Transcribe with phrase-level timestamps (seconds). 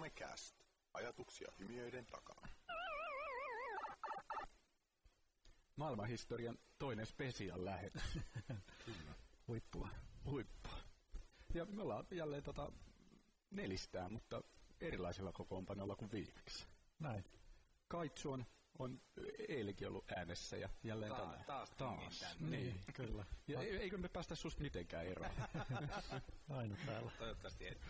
[0.00, 0.56] Somecast.
[0.94, 2.48] Ajatuksia hymiöiden takana.
[5.76, 8.02] Maailmanhistorian toinen special lähetys.
[9.48, 9.88] Huippua.
[10.24, 10.78] Huippua.
[11.54, 12.72] Ja me ollaan jälleen tota
[13.50, 14.42] nelistää, mutta
[14.80, 16.66] erilaisella kokoonpanolla kuin viimeksi.
[16.98, 17.24] Näin.
[17.88, 18.46] Kaitsu on,
[18.78, 19.00] on
[19.48, 21.44] eilenkin ollut äänessä ja jälleen Ta- tänään.
[21.44, 22.18] taas taas.
[22.20, 22.56] tänne.
[22.56, 22.84] Niin.
[22.94, 23.24] Kyllä.
[23.48, 25.30] Ja eikö me päästä susta mitenkään eroon?
[26.58, 27.10] Aina täällä.
[27.18, 27.80] Toivottavasti et.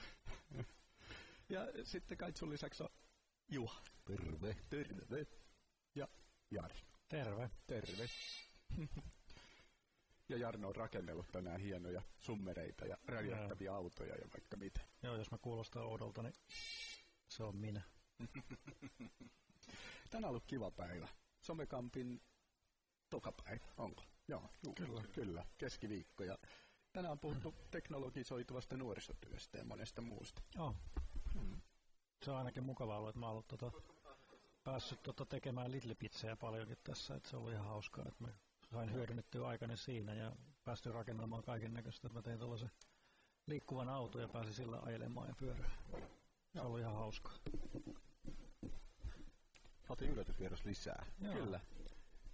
[1.51, 2.89] Ja sitten Kaitsun lisäksi on
[3.49, 3.83] Juha.
[4.05, 4.57] Terve.
[4.69, 5.27] Terve.
[5.95, 6.09] Ja
[6.51, 6.81] Jari.
[7.09, 7.51] Terve.
[7.67, 8.09] Terve.
[10.29, 14.81] ja Jarno on rakennellut tänään hienoja summereita ja räjähtäviä autoja ja vaikka mitä.
[15.03, 16.35] Joo, jos mä kuulostan oudolta, niin
[17.29, 17.83] se on minä.
[20.11, 21.09] Tänään on ollut kiva päivä.
[21.41, 22.23] Somekampin
[23.11, 24.03] tokapäivä, onko?
[24.29, 25.03] Joo, juu, kyllä.
[25.13, 26.25] kyllä, keskiviikko.
[26.25, 26.39] Ja
[26.93, 30.43] tänään on puhuttu teknologisoituvasta nuorisotyöstä ja monesta muusta.
[30.55, 30.75] Joo.
[32.23, 33.73] Se on ainakin mukava ollut, että mä oon ollut tota,
[34.65, 38.29] päässyt tota, tekemään Little Pizzaa paljonkin tässä, että se on ollut ihan hauskaa, että mä
[38.71, 40.33] sain hyödynnettyä aikani siinä ja
[40.65, 42.09] päästy rakentamaan kaiken näköistä.
[42.09, 42.71] Mä tein tällaisen
[43.47, 45.73] liikkuvan auton ja pääsin sillä ajelemaan ja pyörään.
[46.53, 47.35] Se on ollut ihan hauskaa.
[49.89, 51.07] Saatiin yllätysvieras lisää.
[51.21, 51.35] Joo.
[51.35, 51.61] Kyllä.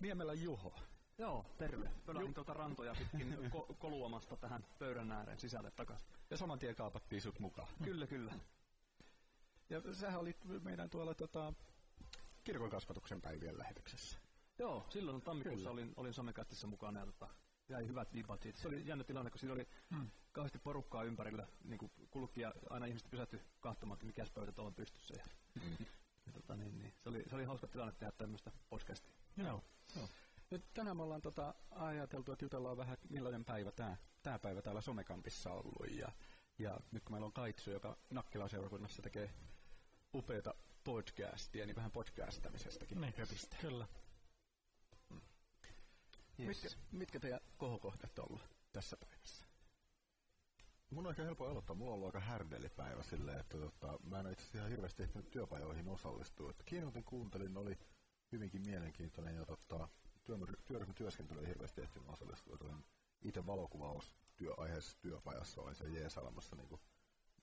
[0.00, 0.74] Niemelä Juho.
[1.18, 1.90] Joo, terve.
[2.06, 6.08] Pölähdin tuota rantoja pitkin ko- koluamasta tähän pöydän ääreen sisälle takaisin.
[6.30, 7.68] Ja saman tien kaapattiin sut mukaan.
[7.84, 8.32] Kyllä, kyllä.
[9.70, 11.52] Ja sähän olit meidän tuolla tota,
[12.44, 14.18] kirkon kasvatuksen päivien lähetyksessä.
[14.58, 15.70] Joo, silloin tammikuussa Kyllä.
[15.70, 17.28] olin, olin somekastissa mukana ja tota,
[17.68, 18.58] jäi hyvät vibat siitä.
[18.58, 20.10] Se oli jännä tilanne, kun siinä oli Hmm.
[20.32, 24.68] kauheasti porukkaa ympärillä, niin kuin kulki ja aina ihmiset pysähtyi katsomaan, että mikä pöytä tuolla
[24.68, 25.14] on pystyssä.
[25.18, 25.24] Ja,
[26.26, 26.94] ja tota, niin, niin.
[27.02, 29.14] Se, oli, se oli hauska tilanne tehdä tämmöistä podcastia.
[29.36, 29.64] Joo.
[30.50, 34.80] Nyt tänään me ollaan tota, ajateltu, että jutellaan vähän, millainen päivä tämä tää päivä täällä
[34.80, 35.90] Somekampissa ollut.
[35.90, 36.12] Ja,
[36.58, 39.30] ja nyt kun meillä on Kaitsu, joka Nakkilan seurakunnassa tekee
[40.16, 43.56] upeata podcastia, niin vähän podcastamisestakin Niin, höpistä.
[43.60, 43.86] kyllä.
[46.38, 49.44] Mitkä, mitkä teidän kohokohdat on ollut tässä päivässä?
[50.90, 51.76] Mun on aika helppo aloittaa.
[51.76, 55.02] Mulla on ollut aika härdelipäivä silleen, että tota, mä en ole itse asiassa ihan hirveästi
[55.02, 56.50] ehtinyt työpajoihin osallistua.
[56.50, 57.78] Että kiinnotin kuuntelin, oli
[58.32, 59.88] hyvinkin mielenkiintoinen ja tota,
[60.64, 62.58] työryhmän työskentely ei hirveästi ehtinyt osallistua.
[63.22, 66.80] Itse valokuvaustyöaiheessa työpajassa, olin siellä Jeesalamassa niin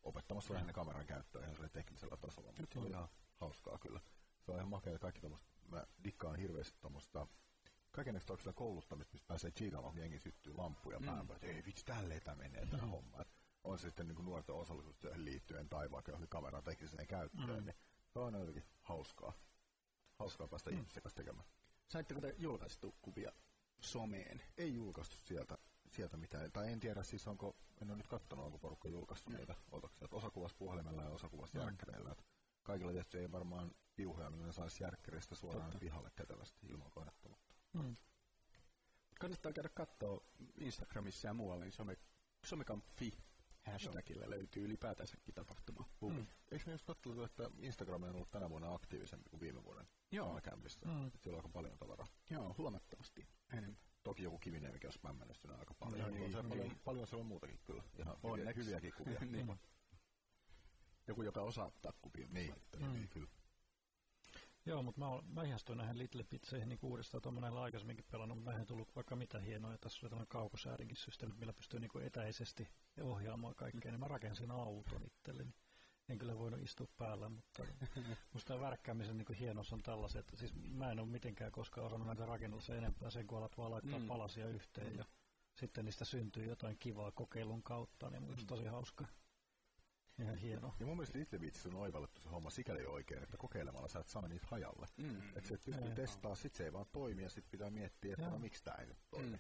[0.03, 4.02] opettamassa lähinnä kameran käyttöä ihan teknisellä tasolla, mutta se oli ihan hauskaa kyllä.
[4.41, 7.28] Se on ihan makea kaikki tommoista, mä dikkaan hirveästi tommoista
[7.91, 11.06] kaikenlaista kouluttamista, mistä pääsee chiilamaan, kun jengi syttyy lampuja mm.
[11.06, 13.22] päänpä, että ei vitsi, tälleen tämä menee tämä homma.
[13.22, 13.28] Et
[13.63, 17.66] on se sitten niin nuorten osallisuustyöhön liittyen tai vaikka johonkin kameran tekniseen käyttöön, mm.
[17.66, 17.75] niin
[18.09, 19.34] se on aina jotenkin hauskaa.
[20.19, 20.75] Hauskaa päästä mm.
[20.75, 21.47] ihmisten kanssa tekemään.
[21.88, 23.31] Saitteko te julkaistu kuvia
[23.80, 24.42] someen?
[24.58, 25.58] Ei julkaistu sieltä,
[25.92, 29.38] sieltä mitään, tai en tiedä siis onko, en ole nyt katsonut, onko porukka julkaistu mm.
[29.38, 30.07] niitä otoksia.
[30.11, 31.61] Osa kuvasi puhelimella ja osa kuvasi mm.
[31.61, 32.11] järkkäreillä.
[32.11, 32.25] Et
[32.63, 33.71] kaikilla tietysti ei varmaan
[34.45, 35.79] ne saisi järkkäreistä suoraan Totta.
[35.79, 37.95] pihalle kätevästi ilman konetta, mutta Mm.
[39.19, 40.21] Kannattaa käydä katsoa
[40.57, 41.97] Instagramissa ja muualla, niin some,
[42.45, 43.17] somekampi
[43.66, 45.89] hashtagillä löytyy ylipäätänsäkin tapahtuma.
[46.01, 46.27] Mm.
[46.51, 50.39] Eikö me just katsottu, että Instagram on ollut tänä vuonna aktiivisempi kuin viime vuoden Joo.
[50.44, 50.85] kämpissä?
[50.85, 51.11] Mm.
[51.19, 52.07] Siellä on aika paljon tavaraa.
[52.29, 53.77] Joo, huomattavasti enemmän.
[54.03, 56.00] Toki joku Kiviniemikin on spämmännyt sinne aika paljon.
[56.00, 56.80] No on niin, siellä paljon, niin.
[56.84, 57.84] paljon siellä on muutakin kyllä.
[58.00, 58.62] Ihan hyviä, Onneksi.
[58.66, 59.19] hyviäkin kuvia.
[59.31, 59.59] niin.
[61.08, 62.28] Joku, joka osaa ottaa kuvia.
[62.31, 62.94] niin, Mm.
[62.94, 63.28] niin, kyllä.
[64.66, 68.68] Joo, mutta mä, mä ihastuin näihin Little Pizzeihin niin uudestaan, olen aikaisemminkin pelannut, mutta näihin
[68.68, 69.78] tullut vaikka mitä hienoa.
[69.78, 72.68] Tässä oli tämmöinen kaukosäädinkin systeemi, millä pystyy niin etäisesti
[73.02, 73.92] ohjaamaan kaikkea.
[73.92, 75.53] Niin mä rakensin auton itselleni.
[76.09, 77.64] En kyllä voinut istua päällä, mutta
[78.34, 82.08] musta tämä värkkäämisen niin hienous on tällaisen, että siis mä en ole mitenkään koskaan osannut
[82.08, 84.03] näitä rakennella sen enempää sen, kun alat vaan laittaa Mm.
[84.03, 84.08] mm.
[84.08, 85.06] palasia yhteen ja
[85.56, 89.06] sitten niistä syntyy jotain kivaa kokeilun kautta, niin musta tosi hauska.
[90.19, 90.75] Ihan hienoa.
[90.80, 94.08] Ja mun mielestä Little Beatsissä on oivallettu se homma sikäli oikein, että kokeilemalla sä et
[94.08, 94.88] saa niitä hajalle.
[94.97, 95.30] Mm.
[95.36, 98.40] Että se pystyy testaa, sit se ei vaan toimi ja sit pitää miettiä, että no
[98.40, 99.30] miksi tää ei nyt toimi.
[99.30, 99.40] Mm.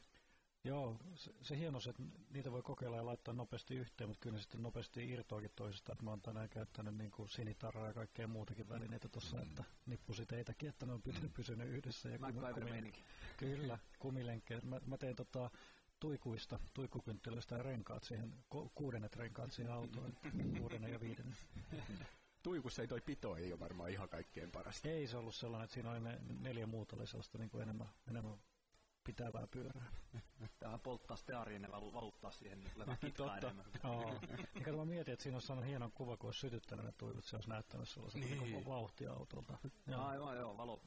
[0.65, 4.35] Joo, se, se hieno se, että niitä voi kokeilla ja laittaa nopeasti yhteen, mutta kyllä
[4.35, 5.93] ne sitten nopeasti irtoakin toisistaan.
[5.93, 9.43] Että mä oon tänään käyttänyt niin kuin sinitarraa ja kaikkea muutakin välineitä tuossa, Mm.
[9.43, 12.09] että nippusiteitäkin, että ne on py- pysynyt yhdessä.
[12.09, 13.03] Ja kumi- MacGyver kumi- meininki.
[13.37, 14.61] Kyllä, kumilenkkejä.
[14.63, 15.49] Mä, mä tein tota,
[15.99, 20.13] tuikuista, tuikkukynttilöistä ja renkaat siihen, ku- kuudennet renkaat siihen autoon,
[20.59, 21.37] kuudennen ja viidennen.
[22.43, 24.89] Tuikussa ei toi pito ei ole varmaan ihan kaikkein parasta.
[24.89, 27.89] Ei se ollut sellainen, että siinä oli ne neljä muuta oli sellaista niin kuin enemmän,
[28.09, 28.37] enemmän
[29.03, 29.91] pitävää pyörää.
[30.59, 33.37] Tää polttaa steariin ja val- valuttaa siihen niin kitkaa Totta.
[33.47, 33.65] enemmän.
[33.83, 34.19] Joo.
[34.55, 37.35] Eikä mä mietin, että siinä olisi saanut hienon kuva, kun olisi sytyttänyt ne tuivut, se
[37.35, 38.39] olisi näyttänyt sellaisen niin.
[38.43, 39.57] niin vauhtiautolta.
[39.87, 40.01] Joo.
[40.01, 40.81] Aivan joo, valo,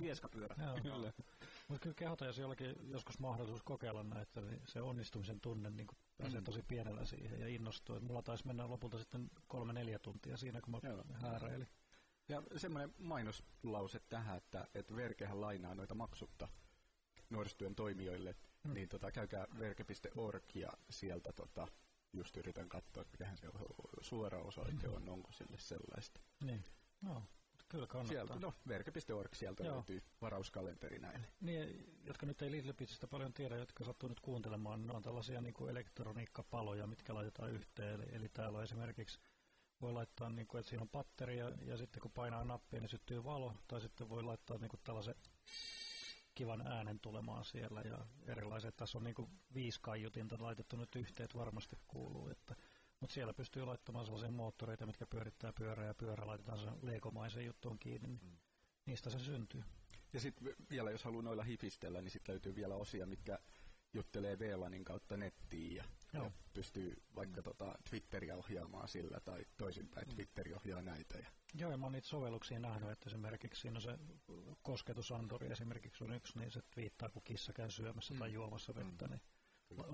[0.00, 0.54] vieskapyörä.
[0.64, 0.78] Joo.
[0.82, 1.12] Kyllä.
[1.68, 5.86] Mutta kyllä kehotan, jos jollakin joskus mahdollisuus kokeilla näitä, niin se onnistumisen tunne niin
[6.18, 6.44] pääsee Mm.
[6.44, 7.96] tosi pienellä siihen ja innostuu.
[7.96, 11.04] Et mulla taisi mennä lopulta sitten kolme-neljä tuntia siinä, kun mä Joo.
[11.22, 11.68] hääräilin.
[12.28, 16.48] Ja semmoinen mainoslause tähän, että, että Verkehän lainaa noita maksutta
[17.30, 18.74] nuorisotyön toimijoille, Mm.
[18.74, 21.68] niin tota, käykää verke.org ja sieltä tota,
[22.12, 23.46] just yritän katsoa, että mikähän se
[24.00, 26.20] suora osoite on, onko sille sellaista.
[26.44, 26.64] Niin.
[27.00, 27.22] No,
[27.68, 28.26] kyllä kannattaa.
[28.26, 29.74] Sieltä, no, verke.org, sieltä Joo.
[29.74, 31.26] löytyy varauskalenteri näille.
[31.40, 32.74] Niin, jotka nyt ei Little
[33.10, 37.94] paljon tiedä, jotka sattuu nyt kuuntelemaan, ne on tällaisia niin kuin elektroniikkapaloja, mitkä laitetaan yhteen.
[37.94, 39.18] Eli, eli täällä on esimerkiksi
[39.80, 42.88] voi laittaa, niin kuin, että siinä on patteri ja, ja sitten kun painaa nappia, niin
[42.88, 43.54] syttyy valo.
[43.68, 45.14] Tai sitten voi laittaa niin kuin tällaisen
[46.40, 48.76] kivan äänen tulemaan siellä ja erilaiset.
[48.76, 52.28] Tässä on niin kuin viisi kaiutinta laitettu nyt yhteen, että varmasti kuuluu.
[52.28, 52.56] Että,
[53.00, 57.78] mutta siellä pystyy laittamaan sellaisia moottoreita, mitkä pyörittää pyörää ja pyörä laitetaan sen leikomaisen juttuun
[57.78, 58.08] kiinni.
[58.08, 58.36] Niin Mm.
[58.86, 59.62] Niistä se syntyy.
[60.12, 63.38] Ja sitten vielä, jos haluaa noilla hifistellä, niin sitten löytyy vielä osia, mitkä
[63.92, 66.24] juttelee VLANin kautta nettiin ja, Joo.
[66.24, 70.14] ja pystyy vaikka tota Twitteriä ohjaamaan sillä tai toisinpäin Mm.
[70.14, 71.18] Twitteri ohjaa näitä.
[71.18, 73.98] Ja, Joo, ja mä oon niitä sovelluksia nähnyt, että esimerkiksi siinä on se
[74.62, 78.34] kosketusandori esimerkiksi on yksi, niin se viittaa, kun kissa käy syömässä tai Mm.
[78.34, 79.10] juomassa vettä, Mm.
[79.10, 79.20] niin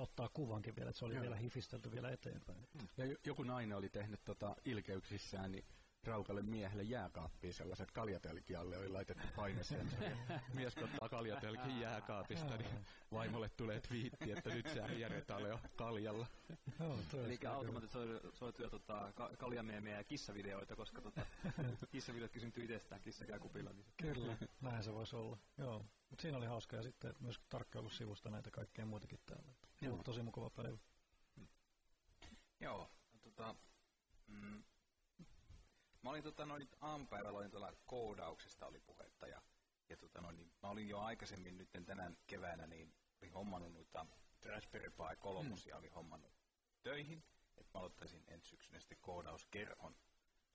[0.01, 1.23] ottaa kuvankin vielä, että se oli Joo.
[1.23, 2.69] vielä hifistelty vielä eteenpäin.
[2.97, 5.65] ja jo- joku nainen oli tehnyt tota ilkeyksissään niin
[6.06, 10.06] raukalle miehelle jääkaappiin sellaiset kaljatelkialle oli laitettu painesensori.
[10.55, 16.26] Mies ottaa kaljatelkin jääkaapista, niin vaimolle tulee twiitti, että nyt sä järjetään jo kaljalla.
[17.11, 21.26] Toi Eli automatisoituja tota, ka- kaljameemiä ja kissavideoita, koska tota,
[21.93, 23.73] kissavideotkin syntyy itsestään, kissa käy kupilla.
[23.73, 25.38] Niin Kyllä, näin se voisi olla.
[25.59, 29.52] Joo, mutta siinä oli hauska ja sitten myös tarkkailusivusta näitä kaikkea muitakin täällä.
[29.81, 29.94] Joo.
[29.94, 30.02] Joo.
[30.02, 30.79] Tosi mukava päivä.
[32.61, 32.91] Joo,
[33.23, 33.55] tota,
[34.26, 34.62] mm,
[36.03, 39.43] mä olin tota noin aamupäivällä olin tuolla koodauksesta oli puhetta ja,
[39.89, 44.07] ja tota noin, niin mä olin jo aikaisemmin nyt tänään keväänä niin olin hommannut noita
[44.45, 45.79] Raspberry Pi kolmosia mm.
[45.79, 46.33] olin hommannut
[46.83, 47.25] töihin,
[47.57, 49.97] että mä aloittaisin ensi syksynä sitten koodauskerhon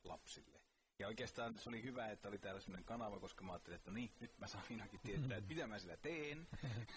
[0.04, 0.62] lapsille.
[1.00, 3.96] Ja oikeastaan se oli hyvä, että oli täällä sellainen kanava, koska mä ajattelin, että no
[3.96, 6.48] niin, nyt mä saan ainakin tietää, että mitä mä sillä teen.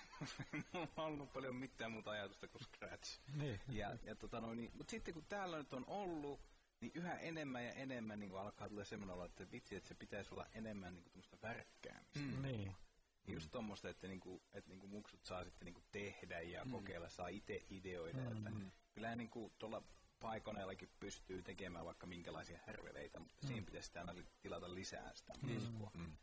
[0.73, 3.21] Mulla on ollut paljon mitään muuta ajatusta kuin Scratch.
[3.35, 3.61] Niin.
[3.69, 6.41] Ja, ja tota noin, niin, mutta sitten kun täällä nyt on ollut,
[6.85, 10.35] niin yhä enemmän ja enemmän niin alkaa tulla semmoinen olo, että vitsi, että se pitäisi
[10.35, 12.19] olla enemmän niin tämmöistä värkkäämistä.
[12.19, 12.43] Mm.
[12.43, 12.75] Niin.
[13.27, 16.71] Niin just tommoista, että, niinku, että niinku muksut saa sitten niinku tehdä ja mm.
[16.71, 18.19] kokeilla, saa itse ideoida.
[18.19, 18.37] Mm.
[18.37, 18.51] Että
[18.93, 19.83] kyllähän niinku tuolla
[20.21, 23.47] paikoneellakin pystyy tekemään vaikka minkälaisia härveleitä, mutta mm.
[23.47, 25.91] siinä pitäisi aina tilata lisää sitä matskua.
[25.95, 26.17] Mm.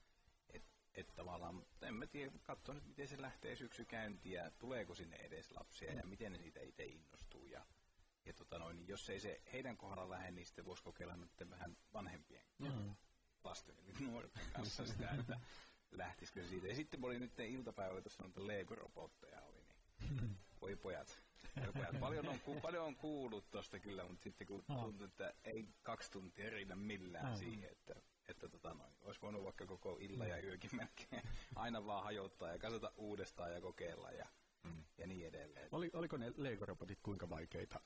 [0.49, 0.63] Et,
[0.93, 4.95] et tavallaan, mutta en mä tiedä, katso nyt miten se lähtee syksy käyntiin ja tuleeko
[4.95, 7.47] sinne edes lapsia ja miten ne siitä itse innostuu.
[7.47, 7.65] Ja,
[8.25, 11.49] ja tota noin, niin jos ei se heidän kohdalla lähde, niin sitten voisi kokeilla nyt
[11.49, 12.95] vähän vanhempien Mm.
[13.43, 15.39] lasten eli nuorten kanssa sitä, että
[15.91, 16.67] lähtisikö siitä.
[16.67, 19.61] Ja sitten oli nyt iltapäivällä tuossa noita Lego-robotteja oli,
[20.09, 21.21] niin voi pojat.
[21.63, 21.99] Voi pojat.
[21.99, 26.11] Paljon, on, ku, paljon on kuullut tosta kyllä, mutta sitten kun tuntuu, että ei kaksi
[26.11, 27.35] tuntia riitä millään Aa.
[27.35, 27.95] siihen, että,
[28.27, 31.21] että tota noin, olisi voinut vaikka koko illan ja yökin melkein
[31.55, 34.27] aina vaan hajottaa ja kasata uudestaan ja kokeilla ja,
[34.63, 34.83] Mm.
[34.97, 35.69] ja niin edelleen.
[35.71, 37.79] Oli, oliko ne Lego-robotit kuinka vaikeita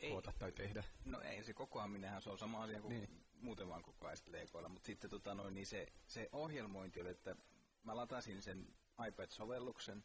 [0.00, 0.84] Ei, koota tai tehdä?
[1.04, 3.24] No ei se kokoaminenhan, se on sama asia kuin Niin.
[3.40, 7.08] muuten vaan koko ajan sitten leikoilla, mutta sitten tota noin, niin se, se ohjelmointi oli,
[7.10, 7.36] että
[7.82, 8.74] mä latasin sen
[9.08, 10.04] iPad-sovelluksen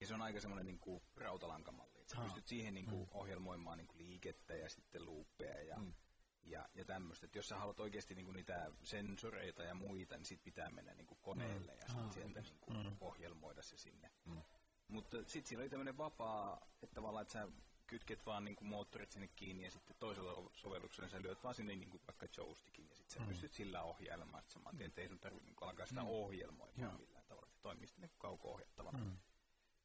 [0.00, 3.78] ja se on aika semmoinen niin kuin rautalankamalli, että sä pystyt siihen niin kuin ohjelmoimaan
[3.78, 5.94] niin kuin liikettä ja sitten luuppeja ja, Mm.
[6.42, 7.26] ja, ja tämmöistä.
[7.26, 10.94] Että jos sä haluat oikeasti niin kuin niitä sensoreita ja muita, niin sit pitää mennä
[10.94, 12.96] niin kuin koneelle ja sitten sieltä niin kuin Mm.
[13.00, 14.10] ohjelmoida se sinne.
[14.24, 14.42] Mm.
[14.88, 17.48] Mutta sitten siinä oli tämmöinen vapaa, että tavallaan, että sä
[17.88, 22.00] kytket vaan niinku moottorit sinne kiinni ja sitten toisella sovelluksella sä lyöt vaan sinne niinku
[22.06, 23.26] vaikka joystickin ja sitten sä Mm.
[23.28, 26.08] pystyt sillä ohjailemaan sit saman tien, että ei sun tarvitse niinku alkaa sitä Mm.
[26.08, 26.92] ohjelmoimaan Joo.
[26.98, 27.48] millään tavalla.
[27.50, 29.16] Se toimii sitten niinku kauko-ohjattavana Mm.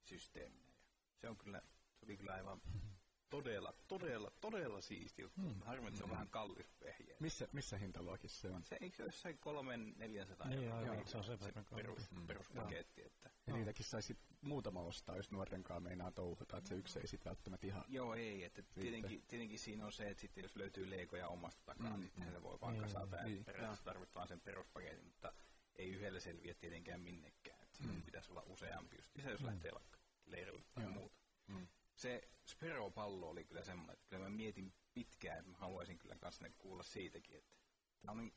[0.06, 0.68] systeeminä.
[0.68, 0.74] Ja
[1.22, 1.62] se on kyllä,
[2.00, 2.62] se oli kyllä aivan
[3.38, 5.42] todella, todella, todella siisti juttu.
[5.42, 5.62] Mm.
[5.62, 7.16] Harmi, että se on vähän kallis vehje.
[7.20, 8.64] Missä, missä hintaluokissa se on?
[8.64, 10.78] Se eikö se ole jossain kolmen, neljänsataa Niin, euroa?
[10.80, 11.06] aivan, Joo.
[11.06, 12.12] se on sen verran perus, kallis.
[12.12, 12.28] Mm.
[12.28, 13.02] peruspaketti.
[13.04, 13.30] Että.
[13.48, 17.68] Ja niitäkin saisi muutama ostaa, jos nuorenkaan meinaa touhuta, että se yksi ei sitten välttämättä
[17.68, 17.86] ihan...
[17.88, 18.44] Joo, ei.
[18.44, 22.00] Että tietenkin, tietenkin siinä on se, että sitten jos löytyy leikoja omasta takaa, Mm, mm,
[22.00, 22.32] niin sitten mm.
[22.34, 23.16] se voi vaan Niin, kasata.
[23.16, 23.46] Ja niin.
[23.46, 25.34] periaatteessa tarvitset vaan sen peruspaketin, mutta
[25.76, 27.60] ei yhdellä selviä tietenkään minnekään.
[27.64, 28.02] Että siinä Mm.
[28.02, 29.12] pitäisi olla useampi just.
[29.18, 29.46] Isä, jos Mm.
[29.48, 30.94] lähtee vaikka leirille tai Joo.
[30.94, 31.18] muuta.
[31.48, 31.68] Mm.
[31.96, 36.50] Se Spero-pallo oli kyllä semmoinen, että kyllä mä mietin pitkään, että mä haluaisin kyllä kanssa
[36.58, 37.38] kuulla siitäkin.
[37.38, 37.52] Että
[38.02, 38.34] tää on, niin-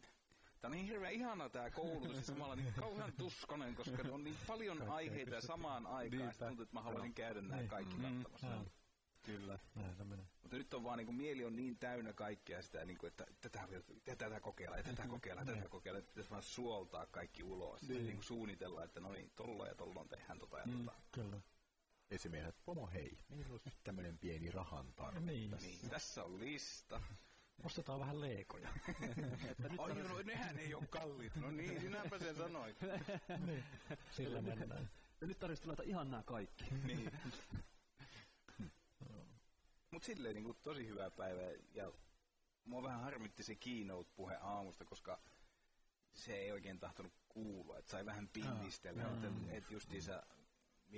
[0.61, 4.37] Tää on niin hirveän ihana tää koulutus ja samalla niin kauhean tuskonen, koska on niin
[4.47, 6.31] paljon aiheita samaan aikaan.
[6.33, 7.69] Sitten tuntuu, että mä haluaisin käydä nämä Niin.
[7.69, 8.47] kaikki Mm, kattamassa.
[8.47, 8.65] joo.
[9.23, 9.59] Kyllä.
[9.75, 10.27] Näin se menee.
[10.43, 13.27] Mutta nyt on vaan niin kuin, mieli on niin täynnä kaikkea sitä, niin kuin, että
[13.41, 13.69] tätä,
[14.05, 15.99] tätä, tätä kokeilla, ja tätä kokeilla, tätä kokeilla.
[15.99, 17.83] Että pitäisi vaan suoltaa kaikki ulos.
[17.83, 18.03] Niin.
[18.05, 20.93] niin kuin suunnitella, että no niin, tolla ja tolla tehdään tota ja tota.
[21.13, 21.41] Kyllä.
[22.11, 25.21] Esimiehet, pomo hei, meillä olisi nyt tämmönen pieni rahan tarve.
[25.21, 25.51] Niin.
[25.61, 27.01] Niin, tässä on lista.
[27.65, 28.69] Ostetaan vähän leikoja.
[29.79, 31.37] Ai no, nehän ei ole kalliit.
[31.37, 32.77] No niin, sinäpä sen sanoit.
[34.17, 34.91] Sillä mennään.
[35.21, 36.65] Ja nyt tarvitsisi tilata ihan nämä kaikki.
[36.85, 37.11] niin.
[39.91, 41.43] Mut silleen niin kuin, tosi hyvä päivä
[41.75, 41.93] ja
[42.65, 45.21] mua vähän harmitti se keynote-puhe aamusta, koska
[46.15, 49.49] se ei oikein tahtonut kuulua, että sai vähän pinnistellä, Ah, että mm.
[49.51, 50.23] et justiinsa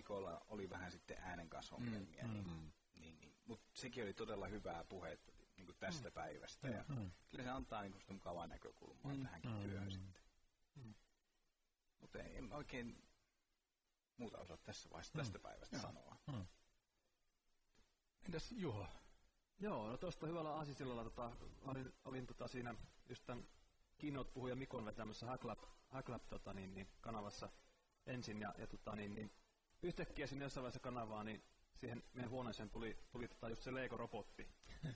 [0.02, 2.73] Mikolla oli vähän sitten äänen kanssa ongelmia, Mm, niin, Mm.
[3.00, 3.37] niin, niin.
[3.45, 7.11] mutta sekin oli todella hyvää puhetta niin kuin tästä päivästä ja Mm.
[7.28, 9.23] kyllä se antaa niin sitä mukavaa näkökulmaa Mm.
[9.23, 9.62] tähänkin Mm.
[9.62, 10.23] työhön sitten.
[12.00, 13.02] Mutta en oikein
[14.17, 16.17] muuta osaa tässä vaiheessa tästä päivästä sanoa.
[18.26, 18.87] Entäs Juho?
[19.59, 22.75] Joo, no tuosta hyvällä aasisillalla tota, olin, olin tota siinä
[23.09, 23.49] just tämän
[23.99, 27.49] keynote-puhuja Mikon vetämässä Hacklab, Hacklab tota, niin, niin, kanavassa
[28.07, 29.31] ensin ja, ja tota, niin, niin,
[29.82, 31.42] yhtäkkiä sinne jossain vaiheessa kanavaa, niin
[31.75, 34.47] siihen meidän huoneeseen tuli, tuli tota, just se Lego-robotti.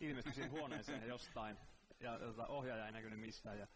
[0.00, 1.56] Ilmestyi siihen huoneeseen jostain
[2.00, 3.66] ja, tota, ohjaaja ei näkynyt missään ja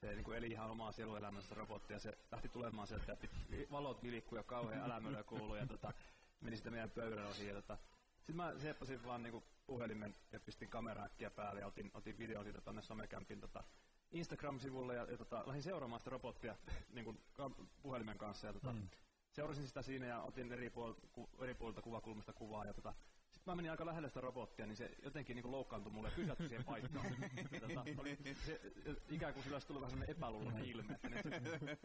[0.00, 4.02] se niin kuin eli ihan omaa sieluelämänsä robotti ja se lähti tulemaan sieltä pit- valot
[4.02, 5.92] vilikkui ja kauhean älämölö kuului ja tota,
[6.40, 7.78] meni sitten meidän pöydän osin ja tota,
[8.16, 12.60] sitten mä sieppasin vaan niinku puhelimen ja pistin kameraa päälle ja otin, otin video siitä
[12.60, 13.64] tonne somekämpin tota
[14.12, 16.56] Instagram-sivulle ja, ja tota, lähdin seuraamaan sitä robottia
[16.94, 17.50] niinku, ka-
[17.82, 18.88] puhelimen kanssa ja tota, Mm.
[19.32, 22.94] Seurasin sitä siinä ja otin eri, puol- ku, eri puolilta kuvakulmasta kuvaa ja tota,
[23.30, 26.48] sitten mä menin aika lähelle sitä robottia, niin se jotenkin niinku loukkaantui mulle ja pysähtyi
[26.48, 27.06] siihen paikkaan.
[27.52, 28.60] ja tota, oli, se,
[29.10, 31.24] ikään kuin sillä olisi tullut vähän sellainen epäluuloinen ilme, että nyt,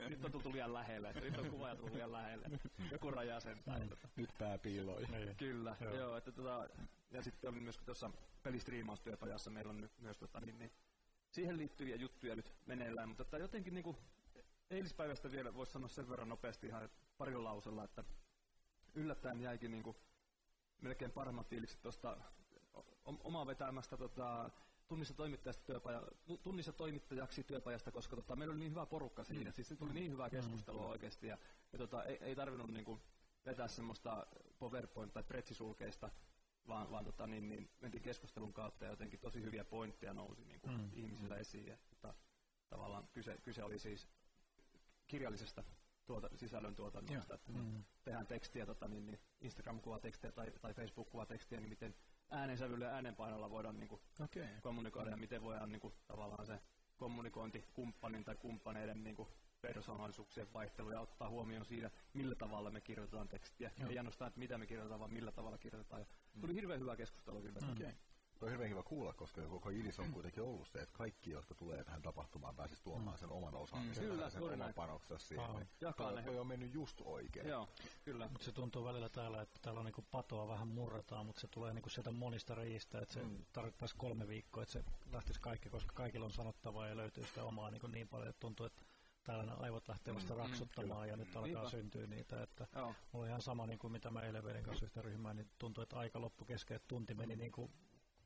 [0.10, 2.50] nyt on tultu liian lähelle, että nyt on kuvaaja tullut liian lähelle.
[2.92, 4.08] Joku rajaa sen tai tota.
[4.16, 5.06] Nyt pää piiloi.
[5.06, 5.36] Niin.
[5.36, 5.96] Kyllä, Joo.
[5.96, 6.18] joo.
[6.18, 6.70] että tota,
[7.12, 8.12] ja sitten oli myös tuossa
[8.44, 10.72] pelistriimaustyöpajassa meillä on nyt myös tota, niin, niin,
[11.32, 13.98] siihen liittyviä juttuja nyt meneillään, mutta tota, jotenkin niinku,
[14.70, 18.04] eilispäivästä vielä voisi sanoa sen verran nopeasti ihan parilla lausella, että
[18.94, 19.96] yllättäen jäikin niinku,
[20.82, 22.18] melkein parhaimmat fiilikset tuosta
[23.06, 24.50] omaa vetämästä tota,
[24.88, 29.52] tunnissa, toimittajasta työpaja, tu- tunnissa toimittajaksi työpajasta, koska tota, meillä oli niin hyvä porukka siinä.
[29.52, 31.38] Siis se tuli niin hyvää keskustelua oikeasti ja,
[31.74, 33.00] ja tota, ei, ei tarvinnut niinku,
[33.46, 34.28] vetää semmoista
[34.60, 36.10] PowerPoint- tai pretsisulkeista,
[36.68, 40.62] vaan, vaan tota, niin, niin, mentiin keskustelun kautta ja jotenkin tosi hyviä pointteja nousi niin
[40.62, 40.90] kuin Mm.
[40.94, 41.68] ihmisillä esiin.
[41.68, 42.14] Ja, tota,
[42.70, 44.08] tavallaan kyse, kyse oli siis
[45.08, 45.64] kirjallisesta
[46.08, 47.84] tuota, sisällön tuotannosta, että Mm.
[48.04, 51.96] tehdään tekstiä, tota, niin, niin Instagram-kuvatekstiä tai, tai Facebook-kuvatekstiä, niin miten
[52.30, 54.02] äänensävyllä ja äänenpainolla voidaan niin kuin.
[54.24, 54.48] Okay.
[54.62, 56.60] kommunikoida ja miten voidaan niin kuin, tavallaan se
[56.98, 59.30] kommunikointi kumppanin tai kumppaneiden niin kuin,
[59.62, 63.72] persoonallisuuksien vaihtelu ja ottaa huomioon siinä, millä tavalla me kirjoitetaan tekstiä.
[63.80, 63.90] Joo.
[63.90, 66.02] Ei ainoastaan, että mitä me kirjoitetaan, vaan millä tavalla kirjoitetaan.
[66.02, 66.08] Ja
[66.42, 67.60] tuli hirveän hyvä keskustelu kyllä.
[67.60, 67.72] Mm.
[67.72, 67.94] Okei.
[68.42, 71.84] On hirveän hyvä kuulla, koska koko idis on kuitenkin ollut se, että kaikki, jotka tulee
[71.84, 74.74] tähän tapahtumaan, pääsisi tuomaan sen oman osaamisen, Kyllä, tai sen oman näin.
[74.74, 75.46] panoksensa siihen.
[75.46, 75.62] Aa.
[75.82, 76.28] Jakaa toi, ne.
[76.28, 77.48] toi on mennyt just oikein.
[77.48, 77.68] Joo,
[78.06, 78.28] kyllä.
[78.32, 81.74] Mutta se tuntuu välillä täällä, että täällä on niinku patoa vähän murretaan, mutta se tulee
[81.74, 83.46] niinku sieltä monista reiistä, että se mm.
[83.54, 87.72] tarvittaisi kolme viikkoa, että se lähtisi kaikki, koska kaikilla on sanottavaa ja löytyy sitä omaa
[87.72, 88.82] niinku niin paljon, että tuntuu, että
[89.24, 91.70] täällä ne aivot lähtee vasta Mm, raksuttamaan ja nyt alkaa Niinpä.
[91.70, 92.94] syntyä niitä, että Joo.
[93.12, 95.82] mulla on ihan sama niin kuin mitä mä eilen vedin kanssa yhtä ryhmää, niin tuntuu,
[95.82, 97.72] että aika loppu kesken, että tunti meni niin kuin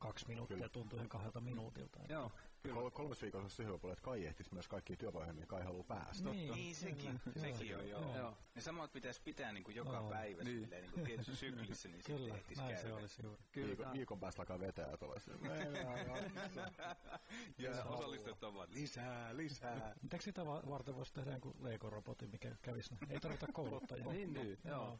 [0.02, 0.68] kaksi minuuttia, Kyllä.
[0.68, 2.00] tuntui ihan kahdelta minuutilta.
[2.00, 2.32] että- Joo,
[2.62, 2.74] kyllä.
[2.74, 5.84] Kol- kolmes viikossa se hyvä puoli, että Kai ehtisi myös kaikkiin työpajoihin, mihin Kai haluaa
[5.84, 6.30] päästä.
[6.30, 8.16] Niin, Niin sekin, sekin on joo.
[8.16, 8.36] Joo.
[8.54, 10.10] Ne samat pitäisi pitää niin kuin joka Joo.
[10.10, 10.60] päivä Niin.
[10.60, 12.88] silleen, niin kuin tietyssä syklissä, niin sitten Kyllä, ehtis näin käydä.
[12.88, 13.42] se olisi juuri.
[13.52, 15.32] Kyllä, Viikon, viikon päästä alkaa vetää ja tulee se.
[17.58, 19.94] Ja osallistujat ovat lisää, lisää.
[20.02, 22.94] Eikö sitä va- varten voisi tehdä joku Lego-robotin, mikä kävisi?
[23.10, 24.04] Ei tarvita kouluttajia.
[24.06, 24.98] Niin, niin, joo.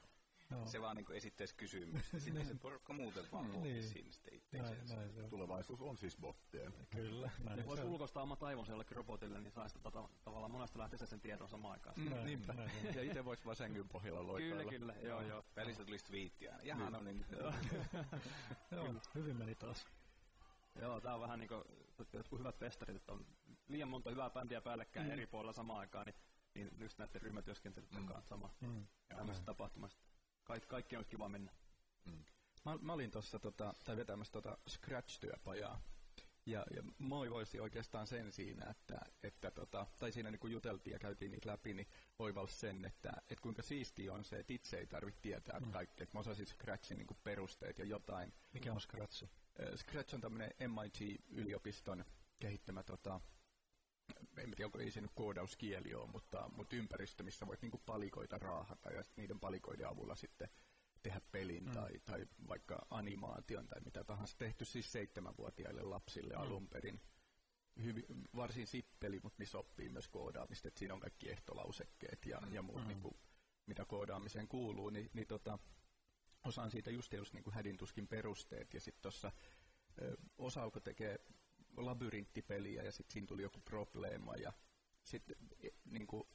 [0.53, 0.67] Joo.
[0.67, 2.21] Se vaan niin esittäisi kysymyksiä.
[2.21, 3.55] Sitten se porukka muuten vaan Niin.
[3.55, 4.75] pohtisi siinä sitten itseensä.
[4.75, 5.31] Näin, näin se on.
[5.31, 6.73] Tulevaisuus on siis bottien.
[6.91, 7.89] Kyllä, näin Ne se voisi on.
[7.89, 11.97] ulkoistaa omat aivonsa jollekin robotille, niin saisi tota, tavallaan monesta lähteä sen tiedon samaan aikaan.
[11.99, 12.53] Mm, Näin, niinpä.
[12.53, 12.71] näin.
[12.95, 14.71] Ja itse voisi vaan sängyn pohjalla loikkailla.
[14.71, 15.45] Kyllä, kyllä, joo, joo.
[15.57, 16.65] Välistä tulisi twiittiä aina.
[16.65, 17.27] Jaha, no niin.
[18.71, 19.87] Joo, hyvin meni taas.
[20.81, 21.65] Joo, tää on vähän niinku
[22.13, 23.27] jotkut hyvät festarit, että on
[23.69, 26.15] liian monta hyvää bändiä päällekkäin eri puolilla samaan aikaan, niin,
[26.55, 28.87] niin just näiden ryhmätyöskentelyiden kanssa sama Mm.
[29.09, 29.99] tämmöisessä tapahtumassa.
[30.45, 31.53] Kaik, kaikki olisi kiva mennä.
[32.65, 35.83] Mä, mä olin tuossa tota, tai vetämässä tota Scratch-työpajaa.
[36.47, 40.99] Ja, ja moivoisi oikeastaan sen siinä, että, että tota, tai siinä niin kun juteltiin ja
[40.99, 44.87] käytiin niitä läpi, niin oivalsi sen, että, että kuinka siistiä on se, että itse ei
[44.87, 45.73] tarvitse tietää mm.
[45.73, 46.03] kaikkea.
[46.03, 48.33] Että mä osasin Scratchin niin perusteet ja jotain.
[48.53, 49.25] Mikä on Scratch?
[49.77, 52.05] Scratch on tämmöinen MIT-yliopiston
[52.39, 53.21] kehittämä tota,
[54.37, 58.39] en tiedä, onko ei se nyt koodauskieli ole, mutta, mutta ympäristö, missä voit niinku palikoita
[58.39, 60.49] raahata ja niiden palikoiden avulla sitten
[61.03, 61.73] tehdä pelin mm.
[61.73, 64.37] tai, tai vaikka animaation tai mitä tahansa.
[64.39, 66.41] Tehty siis seitsemänvuotiaille lapsille mm.
[66.41, 67.01] alun perin.
[67.83, 68.05] Hyvin,
[68.37, 72.83] varsin sippeli, mutta missä oppii myös koodaamista, että siinä on kaikki ehtolausekkeet ja, ja muut,
[72.83, 72.89] mm.
[72.89, 73.15] niin kuin,
[73.67, 75.59] mitä koodaamiseen kuuluu, niin, niin tota,
[76.45, 79.33] osaan siitä just, just niin kuin hädintuskin perusteet ja sitten tuossa
[80.39, 81.19] osa alkoi tekee
[81.77, 84.53] labyrinttipeliä ja sitten siinä tuli joku probleema ja
[85.03, 86.29] sitten e, niin kuin,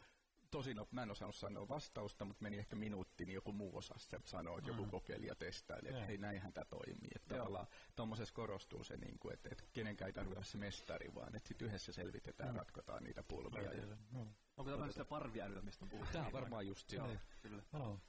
[0.51, 4.57] tosin mä en osannut sanoa vastausta, mutta meni ehkä minuutti, niin joku muu osasi sanoa,
[4.57, 4.77] että mm.
[4.77, 7.11] joku kokeili ja testaili, että hei näinhän tämä toimii.
[7.15, 11.35] Että tavallaan tuommoisessa korostuu se, niin kuin, että, että kenenkään ei tarvitse se mestari, vaan
[11.35, 12.57] että sitten yhdessä selvitetään, mm.
[12.57, 13.73] ratkotaan niitä pulmia.
[13.73, 14.27] Ja, no.
[14.57, 16.13] Onko tämä sitä parviälyä, mistä on puhuttu?
[16.13, 17.19] Tämä on varmaan just sitä.
[17.41, 17.63] Kyllä.
[17.73, 17.99] Oh,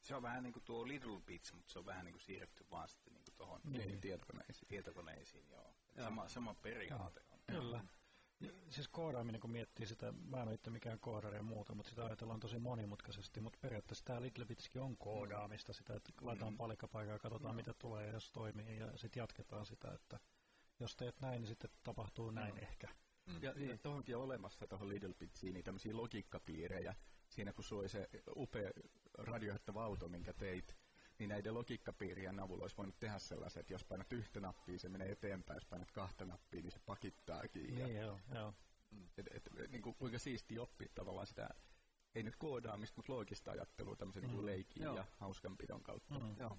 [0.00, 2.66] se on vähän niin kuin tuo Little Bits, mutta se on vähän niin kuin siirretty
[2.70, 4.00] vaan sitten niin tuohon niin.
[4.00, 4.68] tietokoneisiin.
[4.68, 5.74] tietokoneisiin joo.
[5.96, 7.38] Sama, sama periaate on.
[7.46, 7.84] Kyllä.
[8.40, 11.90] Ja, siis koodaaminen, kun miettii sitä, mä en ole itse mikään koodari ja muuta, mutta
[11.90, 16.56] sitä ajatellaan tosi monimutkaisesti, mutta periaatteessa tämä Little Bitskin on koodaamista, sitä, että laitetaan mm.
[16.56, 17.56] palikkapaikaa ja katsotaan, mm.
[17.56, 20.20] mitä tulee ja jos toimii, ja sitten jatketaan sitä, että
[20.80, 22.62] jos teet näin, niin sitten tapahtuu näin mm.
[22.62, 22.88] ehkä.
[23.26, 23.42] Mm.
[23.42, 26.94] Ja, ja tuohonkin on olemassa tuohon Little Bitsiin niin tämmöisiä logiikkapiirejä,
[27.28, 28.70] siinä kun sulla oli se upea
[29.18, 30.76] radioittava auto, minkä teit,
[31.20, 35.12] niin näiden logiikkapiirien avulla olisi voinut tehdä sellaiset, että jos painat yhtä nappia, se menee
[35.12, 37.62] eteenpäin, jos painat kahta nappia, niin se pakittaakin.
[37.62, 38.54] Niin, ja, joo, joo.
[39.18, 41.48] Et, et, niin kuin, kuinka siisti oppia tavallaan sitä,
[42.14, 44.36] ei nyt koodaamista, mutta loogista ajattelua tämmöisen niin mm.
[44.36, 44.96] niin leikin joo.
[44.96, 46.18] ja hauskanpidon kautta.
[46.18, 46.36] Mm.
[46.38, 46.58] Joo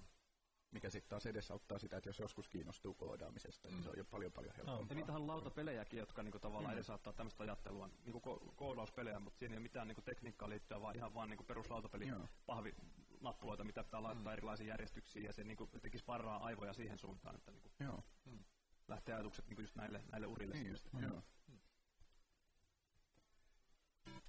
[0.72, 4.32] mikä sitten taas edesauttaa sitä, että jos joskus kiinnostuu koodaamisesta, niin se on jo paljon
[4.32, 4.86] paljon helpompaa.
[4.88, 6.76] Ja niitähän on lautapelejäkin, jotka niinku tavallaan mm.
[6.76, 10.96] edesauttaa tämmöistä ajattelua, niinku ko- koodauspelejä, mutta siinä ei ole mitään niinku tekniikkaa liittyä, vaan
[10.96, 12.12] ihan vaan niinku peruslautapeli
[12.46, 12.74] pahvi
[13.21, 14.33] nappuloita, mitä pitää laittaa mm.
[14.33, 18.03] erilaisiin järjestyksiin, ja se niinku tekisi parraa aivoja siihen suuntaan, että niinku Joo.
[18.25, 18.43] Mm.
[18.87, 20.55] lähtee ajatukset niinku just näille, näille urille.
[20.55, 21.03] Niin just, mm.
[21.03, 21.23] joo.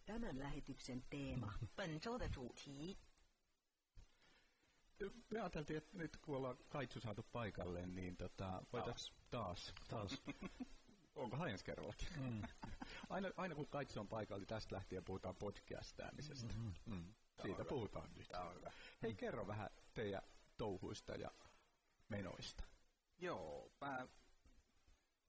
[0.06, 1.52] Tämän lähetyksen teema.
[1.76, 2.96] 本周的主题
[5.30, 9.74] me ajateltiin, että nyt kun ollaan kaitsu saatu paikalle, niin tota, voitaisiin taas.
[9.88, 10.22] taas.
[11.14, 12.08] Onko ensi kerrallakin?
[12.16, 12.42] Mm.
[13.08, 16.54] aina, aina kun kaitsu on paikalla, niin tästä lähtien puhutaan podcastäämisestä.
[16.54, 16.94] Mm-hmm.
[16.94, 17.14] Mm.
[17.43, 18.27] Siitä puhutaan nyt.
[19.01, 20.21] Hei, kerro vähän teidän
[20.57, 21.31] touhuista ja
[22.09, 22.63] menoista.
[23.17, 24.07] Joo, mä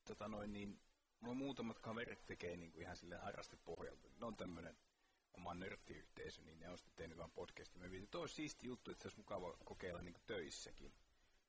[0.05, 0.81] tota noin niin,
[1.21, 4.09] mulla muutamat kaverit tekee niin kuin ihan sille harrastepohjalta.
[4.21, 4.77] Ne on tämmönen
[5.33, 7.83] oma nörttiyhteisö, niin ne on sitten tehnyt vaan podcastin.
[7.83, 10.95] Mä viitin, olisi siisti juttu, että se olisi mukava kokeilla niin kuin töissäkin.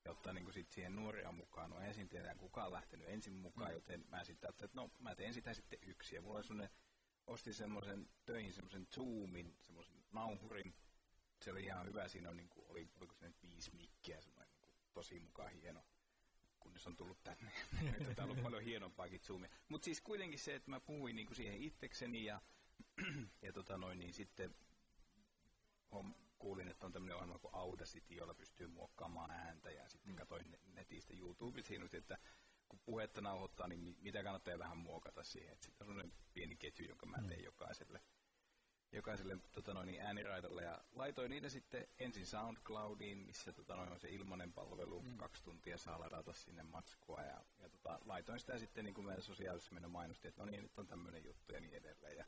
[0.05, 1.69] Ja ottaa niin kuin sit siihen nuoria mukaan.
[1.69, 3.75] No ensin tiedetään, kuka on lähtenyt ensin mukaan, mm.
[3.75, 6.15] joten mä sitten että no mä teen sitä sitten yksi.
[6.15, 6.75] Ja mulla oli semmoinen,
[7.27, 10.75] ostin semmoisen töihin semmoisen Zoomin, semmoisen nauhurin.
[11.41, 14.49] Se oli ihan hyvä, siinä on, niin kuin, oli, oliko se nyt viisi mikkiä, semmoinen
[14.49, 15.83] niin kuin, tosi mukaan hieno
[16.65, 17.51] kunnes on tullut tänne.
[18.07, 19.49] Nyt on ollut paljon hienompaakin Zoomia.
[19.69, 22.41] Mutta siis kuitenkin se, että mä puhuin niin kuin siihen itsekseni ja
[23.41, 24.55] ja tota noin, niin sitten
[25.91, 30.17] on, kuulin, että on tämmöinen ohjelma kuin Audacity, jolla pystyy muokkaamaan ääntä ja sitten mm.
[30.17, 32.17] katsoin netistä YouTubesta siinä, että
[32.69, 35.57] kun puhetta nauhoittaa, niin mitä kannattaa vähän muokata siihen.
[35.61, 37.45] Sitten on sellainen pieni ketju, jonka mä teen mm.
[37.45, 38.01] jokaiselle,
[38.95, 43.99] jokaiselle tota noin, niin ääniraitalle ja laitoin niitä sitten ensin SoundCloudiin, missä tota noin, on
[43.99, 45.17] se ilmainen palvelu, mm.
[45.17, 49.23] kaksi tuntia saa ladata sinne matskua ja, ja tota, laitoin sitä sitten niin kuin meidän
[49.23, 52.17] sosiaalisessa mennä mainosti, että no niin, nyt on tämmöinen juttu ja niin edelleen.
[52.17, 52.25] Ja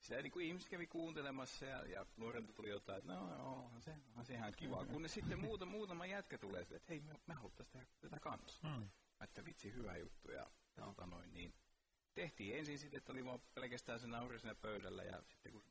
[0.00, 3.82] sitä niin kuin ihmiset kävi kuuntelemassa ja, ja nuorelta tuli jotain, että no joo, onhan
[3.82, 4.86] se, onhan se ihan kiva.
[4.86, 8.68] Kun sitten muuta, muutama jätkä tulee sille, että hei, me, me haluttaisiin tehdä tätä kanssa.
[8.68, 8.88] Mm.
[9.20, 10.30] Että vitsi, hyvä juttu.
[10.30, 11.54] Ja, ja tota noin, niin
[12.14, 15.64] tehtiin ensin sitten, että oli vaan pelkästään se nauri siinä pöydällä ja sitten kun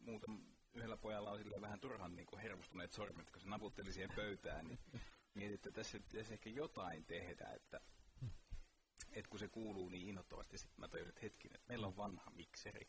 [0.00, 0.26] muuta,
[0.74, 4.68] yhdellä pojalla on sille vähän turhan niin kuin hermostuneet sormet, kun se naputteli siihen pöytään,
[4.68, 4.78] niin
[5.34, 7.80] mietit, että tässä pitäisi ehkä jotain tehdä, että
[9.12, 12.30] että kun se kuuluu niin innoittavasti, sitten mä tajusin, että hetkinen, että meillä on vanha
[12.30, 12.88] mikseri,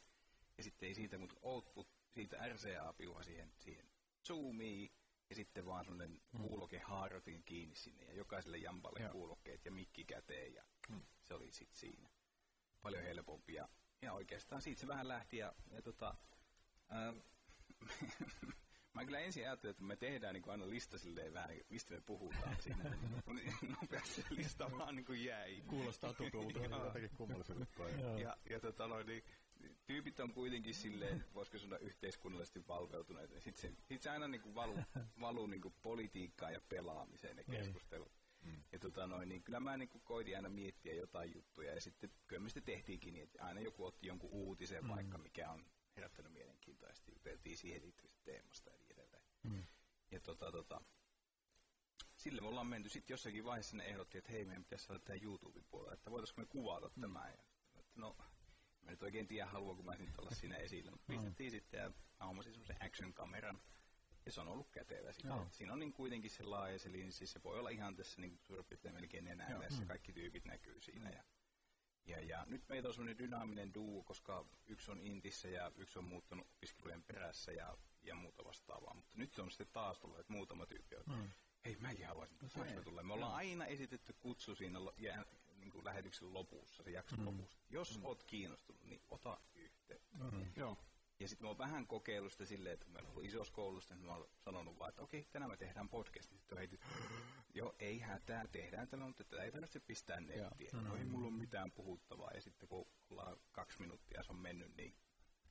[0.57, 3.89] ja sitten ei siitä, mutta output siitä RCA-piuha siihen, siihen
[4.27, 4.91] Zoomiin,
[5.29, 6.41] ja sitten vaan sellainen mm.
[6.41, 9.11] kuuloke haarotin kiinni sinne, ja jokaiselle jampalle Joo.
[9.11, 11.01] kuulokkeet ja mikki käteen, ja mm.
[11.23, 12.09] se oli sitten siinä.
[12.81, 13.69] Paljon helpompi, ja,
[14.01, 16.15] ja oikeastaan siitä se vähän lähti, ja, ja tota,
[18.93, 22.01] Mä kyllä ensin ajattelin, että me tehdään niin kuin aina lista silleen vähän, mistä me
[22.01, 22.97] puhutaan siinä.
[23.81, 25.61] Nopeasti lista vaan niin kuin jäi.
[25.67, 26.59] Kuulostaa tutulta.
[26.59, 27.65] jotenkin kummalliselta.
[28.21, 29.23] Ja, ja tota noin, niin
[29.85, 33.31] tyypit on kuitenkin silleen, voisiko sanoa yhteiskunnallisesti valveutuneet.
[33.31, 34.79] Sitten se, sit se aina niinku valuu,
[35.21, 37.61] valuu niinku politiikkaan ja pelaamiseen ne niin.
[37.61, 38.11] keskustelut.
[38.41, 38.63] Mm.
[38.71, 42.41] Ja tota noin, niin kyllä mä niinku koitin aina miettiä jotain juttuja ja sitten kyllä
[42.41, 44.89] me sitten tehtiinkin niin, että aina joku otti jonkun uutisen mm.
[44.89, 49.23] vaikka, mikä on herättänyt mielenkiintoa ja sitten juteltiin siihen liittyvistä teemasta ja niin edelleen.
[49.43, 49.65] Mm.
[50.11, 50.81] Ja tota, tota,
[52.15, 52.89] sille me ollaan menty.
[52.89, 56.41] Sitten jossakin vaiheessa ne ehdotti, että hei, meidän pitäisi saada tämä YouTuben puolella, että voitaisiinko
[56.41, 57.01] me kuvata mm.
[57.01, 57.29] tämä.
[57.29, 57.43] Ja
[57.95, 58.15] no,
[58.81, 62.25] mä nyt oikein tiedä haluanko mä nyt olla siinä esillä, mutta pistettiin sitten ja mä
[62.25, 63.61] hommasin semmoisen action-kameran.
[64.25, 65.13] Ja se on ollut kätevä.
[65.23, 65.43] Joo.
[65.43, 68.39] Et Siinä on niin kuitenkin se laaja se linssi, se voi olla ihan tässä niin
[68.41, 69.61] suurin piirtein melkein nenään Joo.
[69.61, 71.09] edessä, kaikki tyypit näkyy siinä.
[71.09, 71.23] Ja,
[72.05, 76.05] ja, ja nyt meitä on semmoinen dynaaminen duo, koska yksi on Intissä ja yksi on
[76.05, 78.93] muuttanut opiskelujen perässä ja, ja muuta vastaavaa.
[78.93, 81.29] Mutta nyt se on sitten taas tullut, että muutama tyyppi on, Mm.
[81.65, 83.03] hei mäkin haluaisin, no, saanko mä tulla?
[83.03, 85.25] Me ollaan aina esitetty kutsu siinä lo- jää,
[85.57, 87.25] niin kuin lähetyksen lopussa, se jakson mm.
[87.25, 87.59] lopussa.
[87.69, 88.05] Jos mm.
[88.05, 90.17] oot kiinnostunut, niin ota yhteyttä.
[90.17, 90.45] Mm.
[90.55, 90.77] Joo.
[91.19, 93.95] Ja sitten mä oon vähän kokeillut sitä silleen, että kun meillä on ollut isossa koulussa,
[93.95, 96.29] niin mä oon sanonut vaan, että okei, tänään me tehdään podcast.
[96.29, 96.81] Sitten on heitit,
[97.53, 100.69] joo, ei hätää, tehdään tällä, mutta tätä ei tarvitse pistää nettiin.
[100.73, 100.83] Mm.
[100.83, 102.31] No ei mulla ole mitään puhuttavaa.
[102.33, 104.95] Ja sitten kun ollaan kaksi minuuttia se on mennyt, niin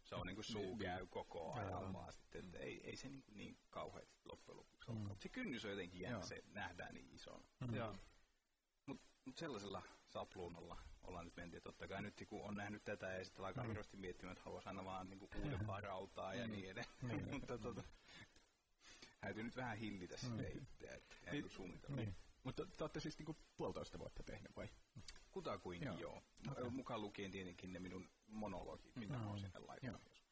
[0.04, 3.58] se on niinku suu käy koko ajan vaan sitten, että ei, ei se niinku niin
[3.70, 4.90] kauhean sit loppujen lopuksi.
[4.90, 6.28] Mutta se kynnys on jotenkin jäänyt, Joo.
[6.28, 7.44] se nähdään niin isona.
[7.72, 7.96] Joo.
[8.86, 9.82] Mutta mut sellaisella
[10.14, 11.60] sapluunalla ollaan nyt menty.
[11.60, 14.84] Totta kai nyt kun on nähnyt tätä ja sitten alkaa hirveästi miettimään, että haluaisi aina
[14.84, 17.28] vaan niinku uudempaa rautaa ja niin edelleen.
[17.32, 17.82] Mutta tota,
[19.20, 21.96] täytyy nyt vähän hillitä sitä itseä, että ei Niin- ole suunnitelma.
[21.96, 22.16] Niin.
[22.44, 24.68] Mutta te olette siis niinku puolitoista vuotta tehnyt vai?
[25.30, 25.98] Kutakuinkin Joo.
[25.98, 26.22] joo.
[26.56, 26.70] joo.
[26.70, 30.24] Mukaan lukien tietenkin ne minun monologit, mitä mä oon sinne laittanut joskus.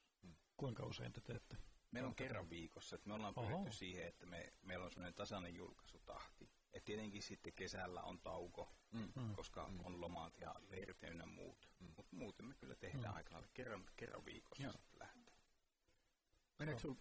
[0.56, 1.56] Kuinka usein te teette?
[1.90, 5.54] Meillä on kerran viikossa, että me ollaan pyritty siihen, että me, meillä on sellainen tasainen
[5.54, 6.50] julkaisutahti.
[6.82, 9.34] Et tietenkin sitten kesällä on tauko, Mm.
[9.36, 11.68] koska on lomat ja leirit ynnä muut.
[11.96, 14.72] Mutta muuten me kyllä tehdään aika lailla kerran, kerran viikossa Joo.
[14.72, 15.34] sitten lähtee.
[16.58, 17.00] Meneekö sinulla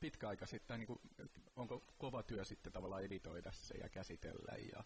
[0.00, 1.00] pitkä aika sitten, niin kuin,
[1.56, 4.84] onko kova työ sitten tavallaan editoida se ja käsitellä ja...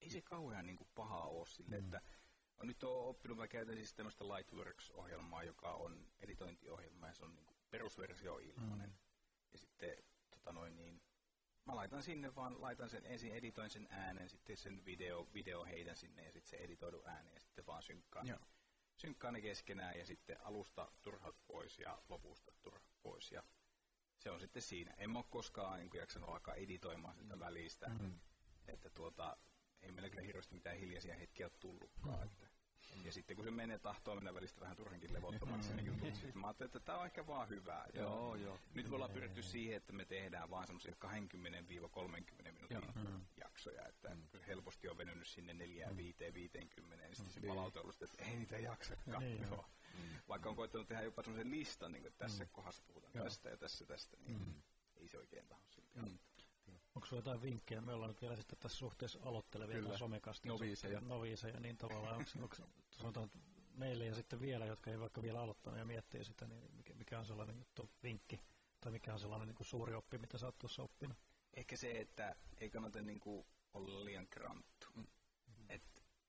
[0.00, 2.00] Ei se kauhean niin kuin paha ole sille, että
[2.56, 7.34] on nyt on oppinut, mä käytän siis tämmöistä Lightworks-ohjelmaa, joka on editointiohjelma ja se on
[7.34, 8.98] niin kuin perusversio ilmanen.
[9.52, 9.96] Ja sitten
[10.30, 11.02] tota noin niin,
[11.64, 15.96] mä laitan sinne vaan, laitan sen ensin, editoin sen äänen, sitten sen video, video heidän
[15.96, 18.26] sinne ja sitten se editoidu ääni ja sitten vaan synkkaan.
[18.26, 18.38] Joo.
[18.96, 23.42] Synkkaan ne keskenään ja sitten alusta turhat pois ja lopusta turhat pois ja
[24.18, 24.94] se on sitten siinä.
[24.98, 28.20] En mä ole koskaan niin jaksanut alkaa editoimaan sitä välistä, mm.
[28.66, 29.36] että tuota,
[29.82, 32.18] ei meillä kyllä hirveästi mitään hiljaisia hetkiä ole tullutkaan.
[32.18, 32.24] Mm.
[32.26, 32.59] Että.
[33.04, 36.38] Ja sitten kun se menee tahtoo mennä välistä vähän turhankin levottomaksi jutut, sitten.
[36.38, 37.84] Mä ajattelin, että tämä on ehkä vaan hyvää.
[37.84, 38.58] Että Joo, joo.
[38.74, 42.82] Nyt me ollaan pyritty siihen, että me tehdään vaan semmoisia 20-30 minuutin
[43.36, 47.82] jaksoja, että kyllä helposti on venynyt sinne 4, 5, 50, ja sitten se palaute on
[47.82, 49.68] ollut, että ei niitä jaksa Niin, katsoa.
[50.28, 53.86] Vaikka on koittanut tehdä jopa semmoisen listan, niin kuin tässä kohdassa puhutaan tästä ja tässä
[53.86, 54.62] tästä, niin
[54.96, 56.20] ei se oikein taho silti.
[56.94, 57.80] Onko sulla jotain vinkkejä?
[57.80, 59.98] Me ollaan nyt vielä sitten tässä suhteessa aloittelevia Kyllä.
[59.98, 60.48] Somekasta.
[60.48, 61.00] Noviiseja.
[61.00, 62.56] Noviiseja, niin tavallaan onko, onko
[62.90, 63.30] sanotaan
[63.74, 67.18] meille ja sitten vielä, jotka ei vaikka vielä aloittanut ja miettii sitä, niin mikä, mikä
[67.18, 68.40] on sellainen juttu, vinkki?
[68.80, 71.16] Tai mikä on sellainen niin kuin suuri oppi, mitä sä oot tuossa oppinut?
[71.54, 74.86] Ehkä se, että ei kannata niinku olla liian kranttu.
[74.94, 75.06] Mm.
[75.68, 75.82] Et,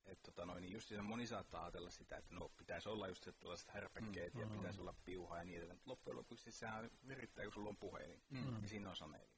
[0.06, 3.24] et, tota noin, niin just se moni saattaa ajatella sitä, että no pitäisi olla just
[3.24, 4.40] se tällaiset härpäkkeet mm.
[4.40, 5.78] ja pitäisi olla piuha ja niin edelleen.
[5.78, 8.24] Mutta loppujen lopuksi sehän virittää, kun sulla on puhelin.
[8.30, 8.62] Mm.
[8.62, 9.30] Ja siinä on saneli.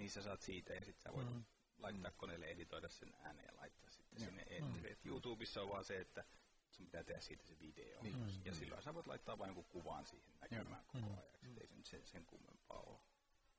[0.00, 1.44] Niin sä saat siitä ja sitten sä voit mm.
[1.78, 4.98] laittaa koneelle editoida sen äänen ja laittaa sitten sinne eetteriin.
[5.04, 5.10] Mm.
[5.10, 6.24] YouTubessa on vaan se, että
[6.70, 8.02] sun pitää tehdä siitä se video.
[8.02, 8.44] Mm.
[8.44, 11.32] Ja silloin sä voit laittaa vain jonkun kuvan siihen näkymään koko ajan.
[11.42, 11.58] Mm.
[11.58, 12.98] Ei se nyt sen, sen kummempaa ole.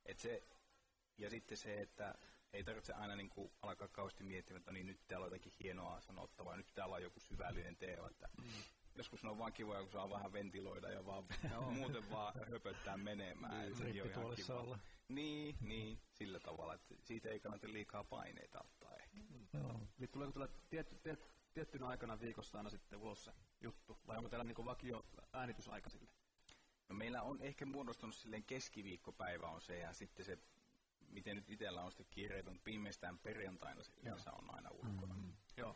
[0.06, 0.44] Et se,
[1.18, 2.16] ja sitten se, että
[2.54, 5.54] ei tarvitse aina niin kuin alkaa kauheasti miettimään, että no niin, nyt täällä on jotakin
[5.64, 8.44] hienoa sanottavaa, nyt täällä on joku syvällinen teo, että mm.
[8.96, 11.24] Joskus ne on vaan kivoja, kun saa vähän ventiloida ja vaan
[11.70, 13.66] muuten vaan höpöttää menemään.
[13.66, 14.60] että sekin on ihan kiva.
[14.60, 14.80] olla.
[15.08, 19.18] Niin, niin, sillä tavalla, että siitä ei kannata liikaa paineita ottaa ehkä.
[19.54, 19.80] Joo.
[19.98, 24.00] Niin tuleeko tulla tietty, tiet, tiettynä aikana viikossa aina sitten ulos se juttu?
[24.08, 26.12] Vai onko teillä niinku vakio äänitysaika sille?
[26.90, 30.38] No meillä on ehkä muodostunut silleen keskiviikkopäivä on se ja sitten se,
[31.08, 35.16] miten nyt itsellä on sitten kiireet, on viimeistään perjantaina se yleensä on aina ulkona.
[35.16, 35.34] Mm-hmm.
[35.58, 35.76] Joo.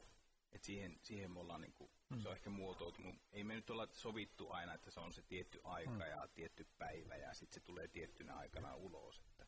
[0.56, 2.22] Et siihen, siihen me ollaan niinku, mm.
[2.22, 3.15] se on ehkä muotoutunut.
[3.32, 6.00] Ei me nyt olla sovittu aina, että se on se tietty aika mm.
[6.00, 9.22] ja tietty päivä ja sitten se tulee tiettynä aikana ulos.
[9.26, 9.46] Että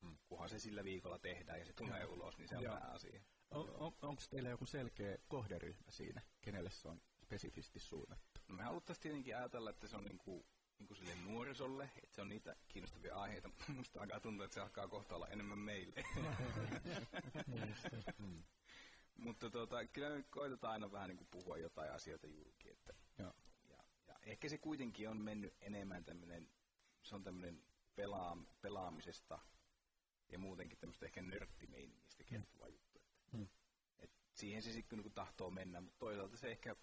[0.00, 0.18] mm.
[0.26, 2.12] kunhan se sillä viikolla tehdään ja se tulee mm.
[2.12, 2.74] ulos, niin se on Joo.
[2.74, 3.20] vähän asia.
[3.50, 8.40] On, on, Onko teillä joku selkeä kohderyhmä siinä, kenelle se on spesifisti suunnattu?
[8.48, 10.46] No me haluttaisiin tietenkin ajatella, että se on niinku,
[10.78, 13.50] niinku sille nuorisolle, että se on niitä kiinnostavia aiheita.
[13.76, 16.04] Musta alkaa tuntua, että se alkaa kohta olla enemmän meille.
[19.18, 19.24] Mm.
[19.24, 22.70] Mutta tota, kyllä me koitetaan aina vähän niin kuin puhua jotain asioita julki.
[22.70, 23.32] Että, Joo.
[23.68, 26.48] ja, ja ehkä se kuitenkin on mennyt enemmän tämmöinen,
[27.02, 27.62] se on tämmöinen
[27.94, 29.38] pelaa, pelaamisesta
[30.28, 32.98] ja muutenkin tämmöistä ehkä nörttimeiningistä kertova juttu.
[32.98, 33.48] Että, Mm.
[33.98, 36.76] et siihen se sitten niin tahtoo mennä, mutta toisaalta se ehkä,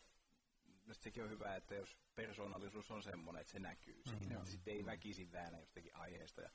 [0.81, 4.73] minusta sekin on hyvä, että jos persoonallisuus on semmoinen, että se näkyy siinä, että sitten
[4.73, 6.49] ei väkisin väännä jostakin aiheesta, ja,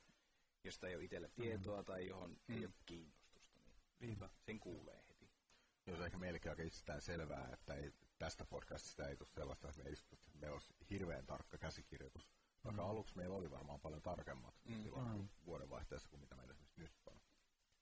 [0.64, 4.31] josta ei ole itsellä tietoa tai johon ei ole kiinnostusta, niin Niinpä.
[4.47, 5.05] sen kuulee
[5.90, 6.00] heti.
[6.00, 9.90] Jos ehkä meillekin aika itsestään selvää, että ei tästä podcastista ei tule sellaista, että me
[9.90, 12.29] istutaan, me olisi hirveän tarkka käsikirjoitus.
[12.64, 12.88] Vaikka Mm.
[12.88, 14.83] aluksi meillä oli varmaan paljon tarkemmat Mm.
[14.83, 15.29] silloin Mm.
[15.46, 17.20] vuodenvaihteessa kuin mitä meillä esimerkiksi nyt on.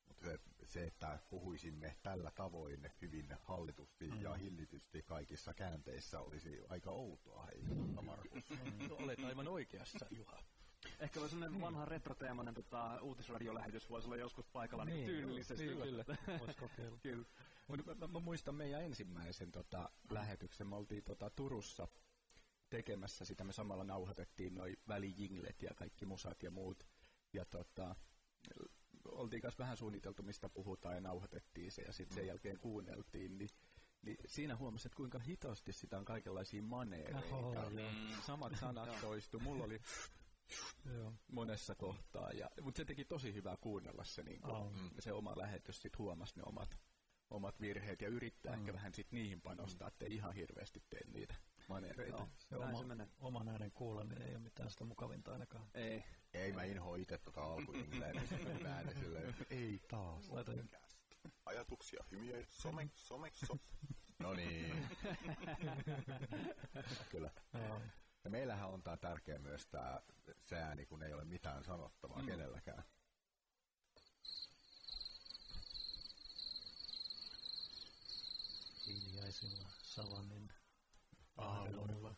[0.09, 4.23] Mutta se, se, että puhuisimme tällä tavoin hyvin hallitusti Mm.
[4.23, 8.51] ja hillitysti kaikissa käänteissä olisi aika outoa, hei, mutta Markus.
[8.89, 10.43] No, olet aivan oikeassa, Juha.
[11.01, 15.67] Ehkä voi sellainen vanha retroteemainen tota, uutisradiolähetys voisi olla joskus paikalla niin, Niin, tyylillisesti.
[15.67, 16.39] Kyllä, kyllä.
[16.41, 16.99] Voisi kokeilla.
[17.09, 17.27] kyllä.
[17.69, 20.67] Mut mä, mä, muistan meidän ensimmäisen tota, lähetyksen.
[20.67, 21.89] Me oltiin tota, Turussa
[22.71, 23.45] tekemässä sitä.
[23.45, 26.87] Me samalla nauhoitettiin noi välijinglet ja kaikki musat ja muut.
[27.33, 27.97] Ja tota,
[29.05, 33.39] oltiin kanssa vähän suunniteltu, mistä puhutaan ja nauhoitettiin se ja sitten sen jälkeen kuunneltiin.
[33.39, 33.49] Niin,
[34.03, 37.37] niin siinä huomasin, että kuinka hitaasti sitä on kaikenlaisia maneereita.
[37.37, 37.91] Oho, joo.
[38.27, 39.41] Samat sanat toistu.
[39.41, 39.81] Mulla oli
[40.95, 41.13] Joo.
[41.33, 42.31] monessa kohtaa.
[42.33, 44.71] Ja, mutta se teki tosi hyvää kuunnella se, niin kuin, Aa.
[44.99, 46.79] se oma lähetys, sit huomasi ne omat,
[47.31, 48.61] omat virheet ja yrittää Mm.
[48.61, 51.35] ehkä vähän sit niihin panostaa, ettei ihan hirveästi tee niitä
[51.69, 52.17] manereita.
[52.19, 53.09] Joo, Se näin oma, se menee.
[53.21, 55.71] oman äänen kuuleminen ei ole mitään sitä mukavinta ainakaan.
[55.75, 56.05] Ei.
[56.35, 60.29] Ei mä inhoa itse tota alkuingleen, niin sitten ei taas.
[60.31, 60.53] Laita
[61.45, 63.61] Ajatuksia, hymiä, some, some, some.
[64.19, 64.75] No niin.
[67.11, 67.31] Kyllä.
[67.55, 67.81] Joo.
[68.29, 70.03] Ja meillähän on tää tärkeä myös tää
[70.47, 72.27] se ääni, kun ei ole mitään sanottavaa mm.
[72.27, 72.85] kenelläkään.
[78.87, 80.49] Hiljaisilla savannin
[81.37, 82.15] Aamulla.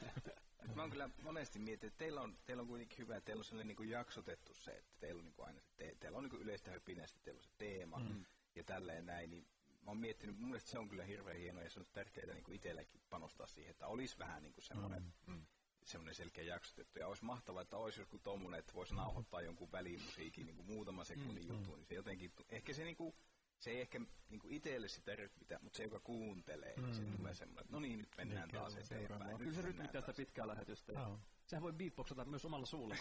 [0.74, 3.44] Mä oon kyllä monesti miettinyt, että teillä on, teillä on kuitenkin hyvä, että teillä on
[3.44, 6.24] sellainen niin kuin jaksotettu se, että teillä on niin kuin aina se, te, teillä on
[6.24, 8.24] niin kuin yleistä sitten teillä on se teema mm.
[8.54, 9.46] ja tälleen näin, niin
[9.86, 12.44] mä oon miettinyt, mun mielestä se on kyllä hirveän hienoa ja se on tärkeää niin
[12.44, 15.46] kuin itsellekin panostaa siihen, että olisi vähän niin kuin semmoinen, mm.
[15.84, 16.98] semmoinen selkeä jaksotettu.
[16.98, 21.04] Ja olisi mahtavaa, että olisi joku tommonen, että voisi nauhoittaa jonkun välimusiikin niin kuin muutama
[21.04, 21.54] sekunnin mm.
[21.54, 23.14] juttu, niin se jotenkin, ehkä se niin kuin,
[23.58, 26.82] se ei ehkä niin kuin itselle sitä rytmitä, mutta se, joka kuuntelee, mm.
[26.82, 29.38] niin se tulee semmoinen, että no niin, nyt mennään Niin, taas eteenpäin.
[29.38, 30.92] Kyllä se rytmittää sitä pitkää lähetystä.
[30.92, 31.18] ja Joo.
[31.46, 32.96] Sehän voi beatboxata myös omalla suulla.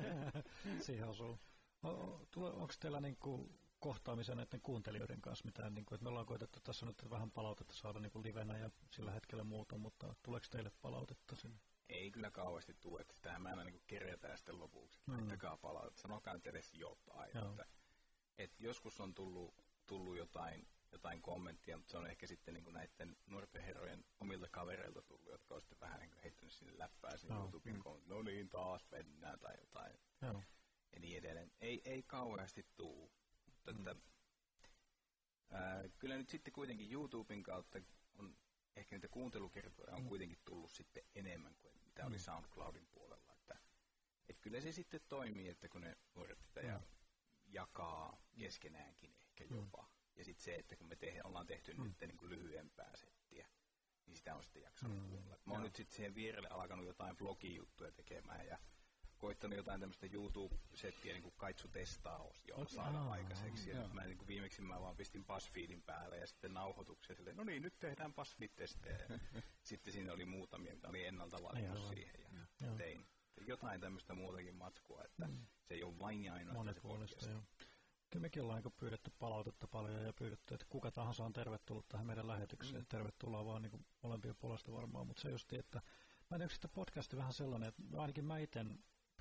[0.80, 1.38] Siihen osuu.
[2.36, 3.50] Onko teillä niinku
[3.82, 8.00] kohtaamisia näiden kuuntelijoiden kanssa mitään, niinku, että me ollaan koetettu tässä nyt vähän palautetta saada
[8.00, 11.60] niinku livenä ja sillä hetkellä muuta, mutta tuleeko teille palautetta sinne?
[11.88, 15.00] Ei kyllä kauheasti tule, että sitähän mä aina niin kerätään sitten lopuksi.
[15.06, 15.12] Mm.
[15.12, 15.18] Mm.
[15.18, 17.30] Laittakaa palautetta, sanokaa nyt edes jotain.
[17.34, 17.50] Joo.
[17.50, 17.66] Että,
[18.38, 19.54] että joskus on tullut,
[19.86, 25.02] tullut jotain, jotain kommenttia, mutta se on ehkä sitten niin näiden nuorten herrojen omilta kavereilta
[25.02, 27.42] tullut, jotka on sitten vähän niin heittänyt sinne läppää sinne Joo.
[27.42, 27.82] YouTuben Mm.
[27.84, 28.02] mm.
[28.06, 30.42] no niin taas mennään tai jotain Joo.
[30.92, 31.52] ja niin edelleen.
[31.60, 33.12] Ei, ei kauheasti tuu,
[33.66, 33.86] mutta Mm.
[33.86, 34.02] että,
[35.50, 37.78] ää, kyllä nyt sitten kuitenkin YouTuben kautta
[38.18, 38.36] on
[38.76, 40.08] ehkä niitä kuuntelukertoja on Mm.
[40.08, 42.20] kuitenkin tullut sitten enemmän kuin mitä oli Mm.
[42.20, 43.32] SoundCloudin puolella.
[43.32, 43.58] Että,
[44.28, 46.68] et kyllä se sitten toimii, että kun ne nuoret sitä Mm.
[46.68, 46.80] ja
[47.46, 49.56] jakaa keskenäänkin ehkä Mm.
[49.56, 49.88] jopa.
[50.16, 51.82] Ja sitten se, että kun me te, ollaan tehty Mm.
[51.82, 53.48] nyt niin kuin lyhyempää settiä,
[54.06, 55.08] niin sitä on sitten jaksanut Mm.
[55.08, 55.38] kuunnella.
[55.46, 58.58] Mä oon nyt sitten siihen vierelle alkanut jotain blogijuttuja tekemään ja
[59.22, 62.74] koittanut jotain tämmöistä YouTube-settiä niin kuin kaitsu testaa jo Okei.
[62.74, 63.70] saada Aa, aikaiseksi.
[63.70, 67.44] Ja mä niin kuin viimeksi mä vaan pistin BuzzFeedin päälle ja sitten nauhoituksia silleen, no
[67.44, 68.98] niin, nyt tehdään BuzzFeed-testejä.
[69.08, 69.18] Ja
[69.70, 71.88] sitten siinä oli muutamia, mitä oli ennalta valittu Aivan.
[71.88, 72.76] siihen ja Joo.
[72.76, 73.06] tein
[73.46, 75.46] jotain tämmöistä muutakin matskua, että Mm.
[75.62, 77.22] se ei ole vain ja ainoastaan se podcast.
[77.26, 77.42] joo.
[78.10, 82.06] Kyllä mekin ollaan niin pyydetty palautetta paljon ja pyydetty, että kuka tahansa on tervetullut tähän
[82.06, 82.82] meidän lähetykseen.
[82.82, 82.86] Mm.
[82.88, 86.70] Tervetuloa vaan niin molempien puolesta varmaan, mutta se just, että mä en tiedä, onko sitten
[86.70, 88.64] podcasti vähän sellainen, että ainakin mä itse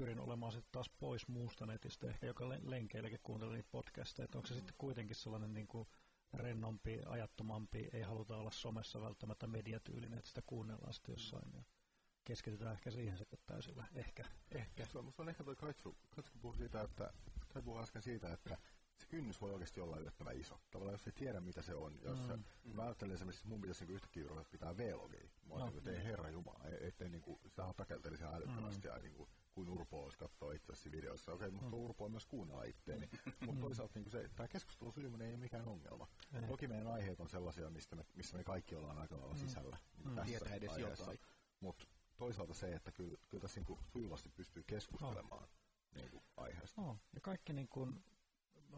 [0.01, 4.37] pyrin olemaan sitten taas pois muusta netistä, ehkä joka len- lenkeilläkin kuuntelee niitä podcasteja, että
[4.37, 5.87] onko se sitten kuitenkin sellainen niin kuin
[6.33, 11.63] rennompi, ajattomampi, ei haluta olla somessa välttämättä mediatyylinen, että sitä kuunnellaan sitten jossain ja
[12.23, 14.85] keskitytään ehkä siihen sitten täysillä, ehkä, ehkä.
[14.85, 17.13] Se on, musta on ehkä toi Kaitsu, Kaitsu puhui siitä, että,
[17.53, 18.57] tai puhui äsken siitä, että
[18.97, 20.59] se kynnys voi oikeasti olla yllättävän iso.
[20.71, 22.43] Tavallaan jos ei tiedä mitä se on, jos Mm.
[22.63, 22.75] mm.
[22.75, 25.29] mä ajattelen esimerkiksi, että mun pitäisi niinku yhtäkkiä ruveta pitää vlogia.
[25.51, 25.65] Mä No.
[25.69, 25.77] no.
[25.77, 28.93] että ei herra jumala, ei- ettei niinku, sitä takeltelisi ihan älyttömästi Mm.
[28.93, 31.33] ja niinku, kuin Urpo olisi katsoa itseäsi videoissa.
[31.33, 33.09] Okei, mutta Urpo on myös kuunnella itteeni.
[33.45, 36.07] mutta toisaalta niinku se, tämä keskustelun sujuminen ei ole mikään ongelma.
[36.33, 36.47] Ei.
[36.47, 39.77] Toki meidän aiheet on sellaisia, mistä me, missä me kaikki ollaan aika lailla sisällä.
[39.97, 40.15] Niin Mm.
[40.15, 41.03] tässä Tietää edes aiheessa.
[41.03, 41.19] jotain.
[41.59, 41.85] Mutta
[42.17, 45.47] toisaalta se, että kyllä, kyllä tässä niinku sujuvasti pystyy keskustelemaan
[45.95, 46.81] niinku aiheesta.
[46.81, 48.03] No, ja kaikki niin kuin,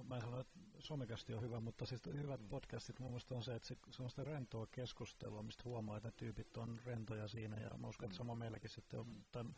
[0.04, 3.56] mä en sano, että somekasti on hyvä, mutta siis hyvät podcastit mun mielestä on se,
[3.56, 7.58] että se, se on sitä rentoa keskustelua, mistä huomaa, että ne tyypit on rentoja siinä,
[7.58, 9.56] ja mä uskon, että sama meilläkin sitten on tämän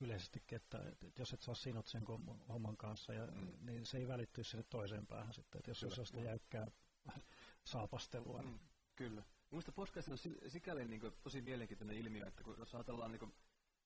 [0.00, 2.04] yleisestikin, että, että jos et saa sinut sen
[2.48, 3.28] homman kanssa, ja,
[3.60, 6.66] niin se ei välittyy sinne toiseen päähän sitten, että jos se on sitä jäykkää
[7.64, 8.60] saapastelua, niin
[8.96, 9.22] Kyllä.
[9.50, 13.20] Minusta podcast on si- sikäli niin kuin, tosi mielenkiintoinen ilmiö, että kun jos ajatellaan, niin
[13.20, 13.34] kuin,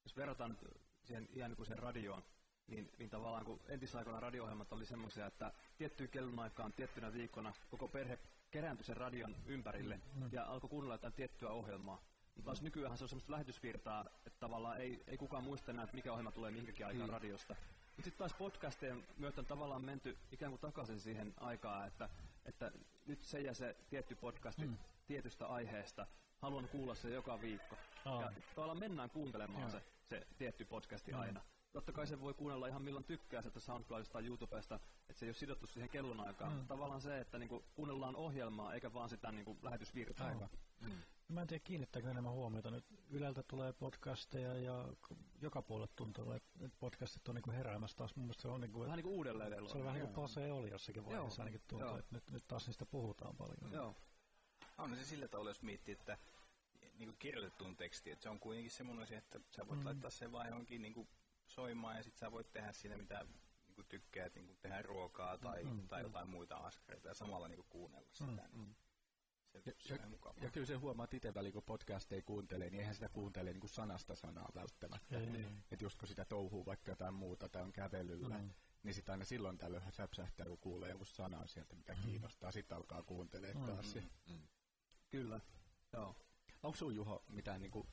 [0.05, 0.59] jos verrataan
[1.05, 2.23] siihen ihan niin kuin siihen radioon,
[2.71, 8.19] niin, niin tavallaan kun entisaikoina radio-ohjelmat oli semmoisia, että tiettyyn kellonaikaan, tiettynä viikkona koko perhe
[8.51, 10.29] kerääntyi sen radion ympärille mm.
[10.33, 12.03] ja alkoi kuunnella jotain tiettyä ohjelmaa.
[12.35, 15.97] Mutta taas nykyään se on semmoista lähetysvirtaa, että tavallaan ei, ei kukaan muista enää, että
[15.97, 17.13] mikä ohjelma tulee mihinkäkin aikaan mm.
[17.13, 17.57] radiosta.
[17.87, 22.09] Mutta sitten taas podcastien myötä on tavallaan menty ikään kuin takaisin siihen aikaan, että,
[22.45, 22.73] että
[23.07, 24.77] nyt se ja se tietty podcasti mm.
[25.07, 26.07] tietystä aiheesta,
[26.39, 27.77] haluan kuulla se joka viikko.
[28.05, 28.21] Oh.
[28.21, 31.19] Ja tavallaan mennään kuuntelemaan se, se tietty podcasti mm.
[31.19, 31.41] aina.
[31.73, 35.29] Totta kai se voi kuunnella ihan milloin tykkää sitä SoundCloudista tai YouTubesta, että se ei
[35.29, 36.53] ole sidottu siihen kellonaikaan.
[36.53, 36.67] Mm.
[36.67, 40.27] Tavallaan se, että niinku kuunnellaan ohjelmaa eikä vaan sitä niinku lähetysvirtaa.
[40.27, 40.49] Aivan.
[40.81, 41.03] Mm.
[41.29, 42.85] Mä en tiedä kiinnittääkö enemmän huomiota nyt.
[43.11, 44.89] Yleltä tulee podcasteja ja
[45.41, 48.17] joka puolelle tuntuu, että podcastit on niinku heräämässä taas.
[48.17, 49.69] Mun se on niinku, vähän niinku uudelleen.
[49.69, 52.67] Se on vähän niin kuin pase oli jossakin vaiheessa ainakin tuntuu, että nyt, nyt taas
[52.67, 53.73] niistä puhutaan paljon.
[53.73, 53.95] Joo.
[54.79, 56.19] On se sillä tavalla, jos miettii, että
[56.99, 59.87] niin kirjoitettuun tekstiin, että se on kuitenkin semmoinen asia, että sä voit mm.
[59.87, 61.09] laittaa sen vaan johonkin niin
[61.51, 63.27] soimaan ja sitten sä voit tehdä siinä mitä
[63.77, 68.09] niin tykkäät, niin tehdä ruokaa tai, mm, tai jotain muita askareita ja samalla niin kuunnella
[68.13, 68.49] sitä.
[68.53, 68.75] Mm.
[69.51, 72.95] Se, ja, se ja, ja kyllä se huomaat itse väliin, kun podcasteja kuuntelee, niin eihän
[72.95, 75.17] sitä kuuntele niin kuin sanasta sanaa välttämättä.
[75.71, 78.51] Että just kun sitä touhuu vaikka jotain muuta tai on kävelyllä, mm.
[78.83, 82.01] niin sitten aina silloin tällöin säpsähtää, kun kuulee jonkun sanan sieltä, mikä mm.
[82.03, 82.53] kiinnostaa.
[82.53, 83.75] Sitten alkaa kuuntelemaan mm.
[83.75, 83.95] taas.
[83.95, 84.35] Mm.
[84.35, 84.49] Mm.
[85.11, 85.41] Kyllä,
[85.93, 86.17] joo.
[86.63, 87.89] Onko sun Juho mitään, niin kuin,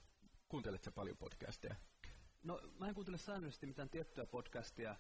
[0.50, 1.76] kuuntelet paljon podcasteja?
[2.48, 4.96] No mä en kuuntele säännöllisesti mitään tiettyä podcastia,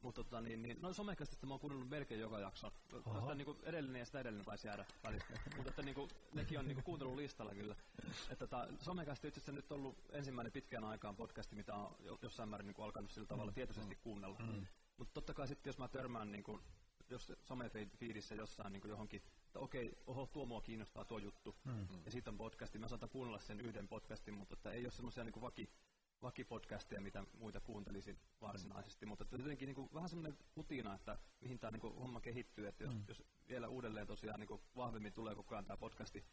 [0.00, 2.70] mutta tota, niin, niin, no somekastista mä oon kuunnellut melkein joka jakson.
[3.20, 5.32] Sitä niin kuin edellinen ja sitä edellinen taisi jäädä välistä.
[5.56, 7.76] mutta että niin kuin, nekin on niin kuin, kuuntelun listalla kyllä.
[8.30, 12.66] Että tota, somekasti itse asiassa nyt ollut ensimmäinen pitkään aikaan podcasti, mitä on jossain määrin
[12.66, 13.54] niin kuin, alkanut sillä tavalla mm.
[13.54, 14.00] tietoisesti mm.
[14.00, 14.38] kuunnella.
[14.38, 14.66] Mm.
[14.96, 16.62] Mutta totta kai sitten jos mä törmään niin kuin,
[17.10, 21.86] jos somefiidissä jossain niin johonkin, että okei, oho, tuo mua kiinnostaa tuo juttu, mm.
[22.04, 25.24] ja sitten on podcasti, mä saatan kuunnella sen yhden podcastin, mutta että ei ole semmoisia
[25.24, 25.68] niin vaki,
[26.22, 29.08] vakipodcasteja, mitä muita kuuntelisin varsinaisesti, mm.
[29.08, 32.94] mutta jotenkin niin kuin, vähän semmoinen rutiina, että mihin tämä niin homma kehittyy, että jos,
[32.94, 33.04] mm.
[33.08, 36.24] jos vielä uudelleen tosiaan niin kuin, vahvemmin tulee koko ajan tämä podcasti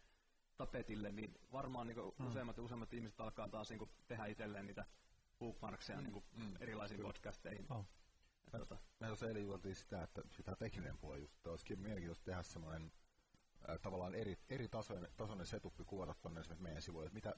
[0.57, 2.27] tapetille, niin varmaan niin kuin, mm.
[2.27, 4.85] useimmat ja useimmat ihmiset alkaa taas niin kuin, tehdä itselleen niitä
[5.39, 6.03] bookmarkseja mm.
[6.03, 6.53] niin kuin, mm.
[6.59, 7.13] erilaisiin Kyllä.
[7.13, 7.65] podcasteihin.
[7.69, 7.85] Oh.
[8.53, 8.77] Mä, tota.
[8.99, 12.91] me tuossa eilen juoltiin sitä, että sitä tekninen puoli just, että olisikin mielenkiintoista tehdä semmoinen
[13.69, 17.35] äh, tavallaan eri, eri tasoinen, tasoinen setuppi kuvata tuonne esimerkiksi meidän sivuille, että mitä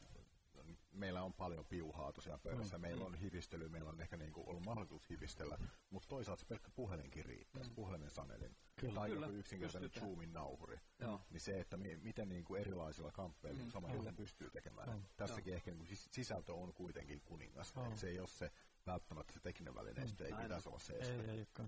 [0.92, 2.82] meillä on paljon piuhaa tosiaan pöydässä, mm.
[2.82, 5.58] meillä on hivistely, meillä on ehkä niinku ollut mahdollisuus hivistellä,
[5.90, 7.76] mutta toisaalta se pelkkä puhelinkin riittää, mm.
[7.76, 11.22] puhelimen sanelin, kyllä, tai kyllä, joku yksinkertainen Zoomin nauhuri, Joo.
[11.30, 13.72] niin se, että mi- miten niinku erilaisilla kamppeilla mm.
[13.72, 14.16] sama mm.
[14.16, 14.90] pystyy tekemään.
[14.90, 15.04] Mm.
[15.18, 15.56] Tässäkin Joo.
[15.56, 17.96] ehkä niinku sisältö on kuitenkin kuningas, mm.
[17.96, 18.52] se ei ole se
[18.86, 20.36] välttämättä se tekninen välineistö, mm.
[20.38, 21.16] ei pitäisi olla se este.
[21.16, 21.68] Ei, ei, ei.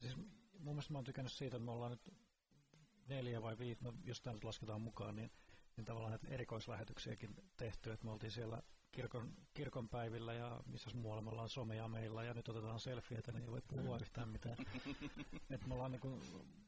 [0.00, 0.16] Siis
[0.58, 2.14] mun mielestä mä oon tykännyt siitä, että me ollaan nyt
[3.08, 5.30] neljä vai viisi, no jos tämä nyt lasketaan mukaan, niin
[5.76, 11.30] niin tavallaan näitä erikoislähetyksiäkin tehty, että me oltiin siellä kirkon, kirkonpäivillä ja missä muualla me
[11.30, 14.56] ollaan somea meillä ja nyt otetaan selfieitä, niin ei voi puhua yhtään mitään.
[15.50, 16.20] Et me ollaan niin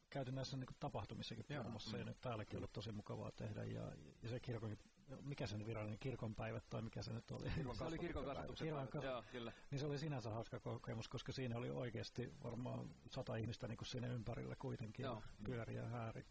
[0.09, 3.91] käyty näissä niin tapahtumissakin puhumassa ja nyt täälläkin ollut tosi mukavaa tehdä ja,
[4.23, 4.77] ja se kirkon,
[5.21, 7.51] mikä sen virallinen kirkonpäivät tai mikä se nyt oli?
[7.73, 9.51] se oli kirkon kasvatuksen Joo, kyllä.
[9.71, 13.87] Niin se oli sinänsä hauska kokemus, koska siinä oli oikeasti varmaan sata ihmistä niin kuin
[13.87, 15.23] siinä ympärillä kuitenkin Joo.
[15.43, 16.25] pyöriä ja hääri.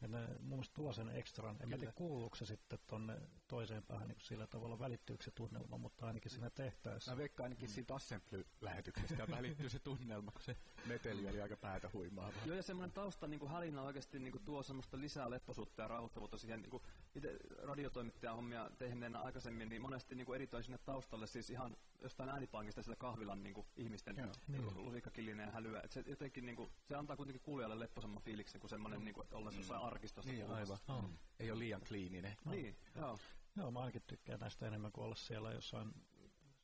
[0.00, 1.56] Ja ne mun mielestä tuo sen ekstran.
[1.60, 6.06] En tiedä kuuluuko se sitten tonne toiseen päähän niin sillä tavalla välittyykö se tunnelma, mutta
[6.06, 7.10] ainakin siinä tehtäessä.
[7.10, 7.72] Mä veikkaan ainakin mm.
[7.72, 12.32] siitä Assembly-lähetyksestä välittyy se tunnelma, kun se meteli oli aika päätä huimaa.
[12.46, 15.88] Joo, ja semmoinen tausta niin kuin hälinä oikeasti niin kuin tuo semmoista lisää lepposuutta ja
[15.88, 16.82] rauhoittavuutta siihen niin kuin
[17.14, 22.82] itse radiotoimittajan hommia tehneenä aikaisemmin, niin monesti niin editoin sinne taustalle siis ihan jostain äänipankista
[22.82, 24.74] sitä kahvilan niin kuin ihmisten niin.
[24.74, 25.80] lusikkakillinen ja hälyä.
[25.80, 29.04] Et se, jotenkin, niin kuin, se antaa kuitenkin kuulijalle lepposamman fiiliksen kuin semmoinen, mm.
[29.04, 29.60] niin kuin, että ollaan mm.
[29.60, 30.32] jossain arkistossa.
[30.32, 30.78] Niin, aivan.
[30.88, 31.04] Oh.
[31.38, 32.36] Ei ole liian kliininen.
[32.44, 32.52] No.
[32.52, 33.18] Niin, joo.
[33.56, 35.94] Joo, mä ainakin tykkään näistä enemmän kuin olla siellä jossain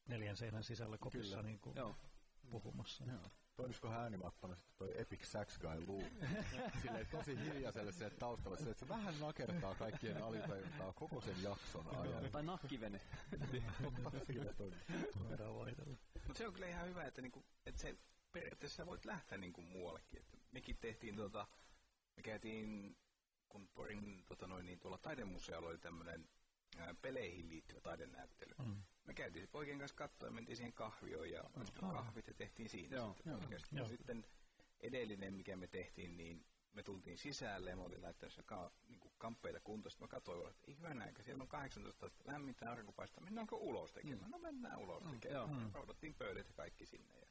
[0.06, 1.96] neljän seinän sisällä kopissa niin kuin joo.
[2.50, 3.04] puhumassa.
[3.04, 3.30] Joo.
[3.56, 6.02] Toimisikohan äänimattona sitten toi Epic Sax Guy Lou?
[6.82, 11.98] Silleen tosi hiljaiselle se taustalla, se, että se vähän nakertaa kaikkien alitajuntaa koko sen jakson
[11.98, 12.30] ajan.
[12.32, 13.00] tai nakkivene.
[16.26, 17.96] Mutta se on kyllä ihan hyvä, että, niinku, että se
[18.32, 20.20] periaatteessa voit lähteä niinku muuallekin.
[20.20, 21.46] Että mekin tehtiin tota,
[22.16, 22.96] me käytiin,
[23.48, 26.28] kun Porin tota noin, niin tuolla taidemuseolla oli tämmöinen
[27.02, 28.54] peleihin liittyvä taidenäyttely.
[28.58, 28.82] Mm.
[29.06, 31.88] Me käytiin poikien kanssa katsoa ja mentiin siihen kahvioon ja mm.
[31.90, 33.40] kahvit ja tehtiin siinä joo, sitten joo,
[33.72, 33.88] joo.
[33.88, 34.26] Sitten
[34.80, 39.60] edellinen, mikä me tehtiin, niin me tultiin sisälle ja me oltiin laittamassa ka, niin kamppeita
[39.60, 39.90] kuntoon.
[39.90, 44.24] Sitten mä katsoin, että ei hyvä että siellä on 18 lämmintä aurinkopaista, mennäänkö ulos tekemään?
[44.24, 44.30] Mm.
[44.30, 45.50] No mennään ulos mm, tekemään.
[45.50, 45.70] Mm.
[45.74, 47.18] Roudattiin pöydät ja kaikki sinne.
[47.18, 47.26] Ja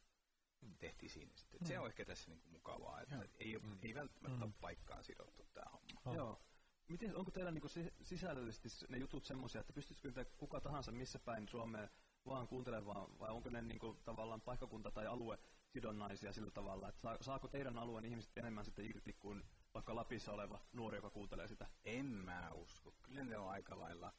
[0.80, 1.59] tehtiin siinä sitten.
[1.61, 1.67] Mm.
[1.67, 3.26] Se on ehkä tässä niinku mukavaa, että Joo.
[3.39, 3.78] ei, mm.
[3.82, 4.43] ei välttämättä mm.
[4.43, 6.01] ole paikkaan sidottu tämä homma.
[6.05, 6.15] Oh.
[6.15, 6.41] Joo.
[6.88, 7.67] Miten, onko teillä niinku
[8.01, 11.89] sisällöllisesti ne jutut semmoisia, että pystyisikö kuka tahansa missä päin Suomeen
[12.25, 17.01] vaan kuuntelemaan, vai onko ne niin kuin, tavallaan paikkakunta- tai alue sidonnaisia sillä tavalla, että
[17.01, 21.47] saa, saako teidän alueen ihmiset enemmän sitten irti kuin vaikka Lapissa oleva nuori, joka kuuntelee
[21.47, 21.67] sitä?
[21.86, 22.93] En mä usko.
[23.03, 24.13] Kyllä ne on aika lailla,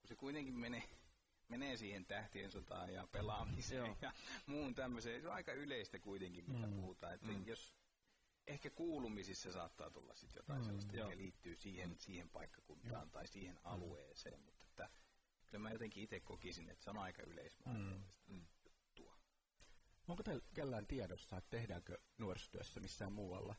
[0.00, 0.82] kun se kuitenkin menee,
[1.48, 4.12] menee siihen tähtien sotaan ja pelaamiseen ja
[4.46, 5.22] muun tämmöiseen.
[5.22, 6.74] Se on aika yleistä kuitenkin, mitä mm.
[6.74, 7.14] puhutaan.
[7.14, 7.46] Että mm.
[7.46, 7.74] jos
[8.46, 13.58] ehkä kuulumisissa saattaa tulla sitten jotain mm, sellaista, mikä liittyy siihen, siihen paikkakuntaan tai siihen
[13.64, 14.90] alueeseen, mutta että
[15.46, 18.46] kyllä mä jotenkin itse kokisin, että se on aika yleismaailmallista mm.
[18.64, 19.16] juttua.
[20.08, 23.54] Onko teillä kellään tiedossa, että tehdäänkö nuorisotyössä missään muualla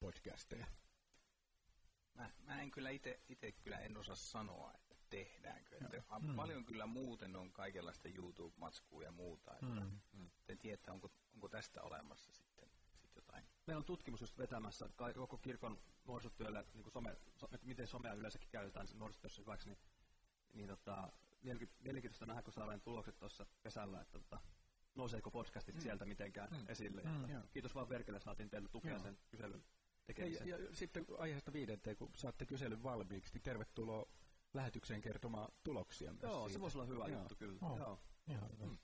[0.00, 0.66] podcasteja?
[2.14, 5.76] Mä, mä en kyllä itse kyllä en osaa sanoa, että tehdäänkö.
[5.76, 6.36] Että mm.
[6.36, 9.54] Paljon kyllä muuten on kaikenlaista YouTube-matskua ja muuta.
[9.54, 9.66] Että
[10.12, 10.30] mm.
[10.48, 12.47] En tiedä, onko, onko tästä olemassa sitten sit.
[13.68, 17.16] Meillä on tutkimus just vetämässä koko kirkon nuorisotyölle, niin kuin some,
[17.52, 19.78] että miten somea yleensäkin käytetään nuorisotyössä hyväksi, niin,
[20.54, 21.12] niin tota,
[21.80, 24.40] mielenkiintoista nähdä, kun saadaan tulokset tuossa kesällä, että tota,
[24.94, 25.80] nouseeko podcastit mm.
[25.80, 26.64] sieltä mitenkään mm.
[26.68, 27.02] esille.
[27.02, 27.42] Mm.
[27.50, 29.02] Kiitos vaan Verkelle, saatiin teille tukea Joo.
[29.02, 29.64] sen kyselyn
[30.06, 30.48] tekemiseen.
[30.48, 34.06] Ja, ja, ja sitten aiheesta viidenteen, kun saatte kyselyn valmiiksi, niin tervetuloa
[34.54, 36.14] lähetykseen kertomaan tuloksia.
[36.22, 36.52] Joo, siitä.
[36.52, 37.18] se voisi olla hyvä Joo.
[37.18, 37.58] juttu kyllä.
[37.62, 37.78] Oh.
[37.78, 38.00] Joo.
[38.28, 38.66] Ihan hyvä.
[38.66, 38.78] Mm.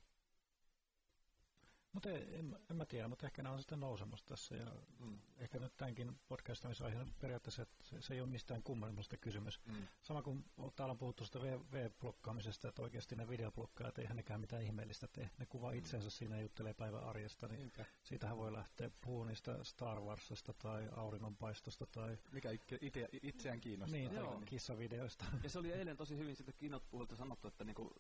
[2.04, 4.56] Mutta en, en mä tiedä, mutta ehkä nämä on sitten nousemassa tässä.
[4.56, 5.18] Ja mm.
[5.38, 9.60] Ehkä nyt tämänkin podcastamisaiheena periaatteessa, että se, se ei ole mistään kummallista kysymys.
[9.66, 9.86] Mm.
[10.02, 10.44] Sama kuin
[10.76, 11.38] täällä on puhuttu sitä
[11.72, 15.30] V-blokkaamisesta, että oikeasti ne videoblokkaajat eihän nekään mitään ihmeellistä tee.
[15.38, 15.78] Ne kuvaa mm.
[15.78, 17.84] itsensä siinä ja juttelee päivän arjesta, niin Niinpä.
[18.02, 22.18] siitähän voi lähteä puhumaan niistä Star Warsista tai auringonpaistosta tai...
[22.32, 22.50] Mikä
[22.80, 23.98] itse, itseään kiinnostaa.
[23.98, 25.24] Niin, kissavideoista.
[25.42, 27.90] Ja se oli eilen tosi hyvin sitten Kinot puhulta sanottu, että niinku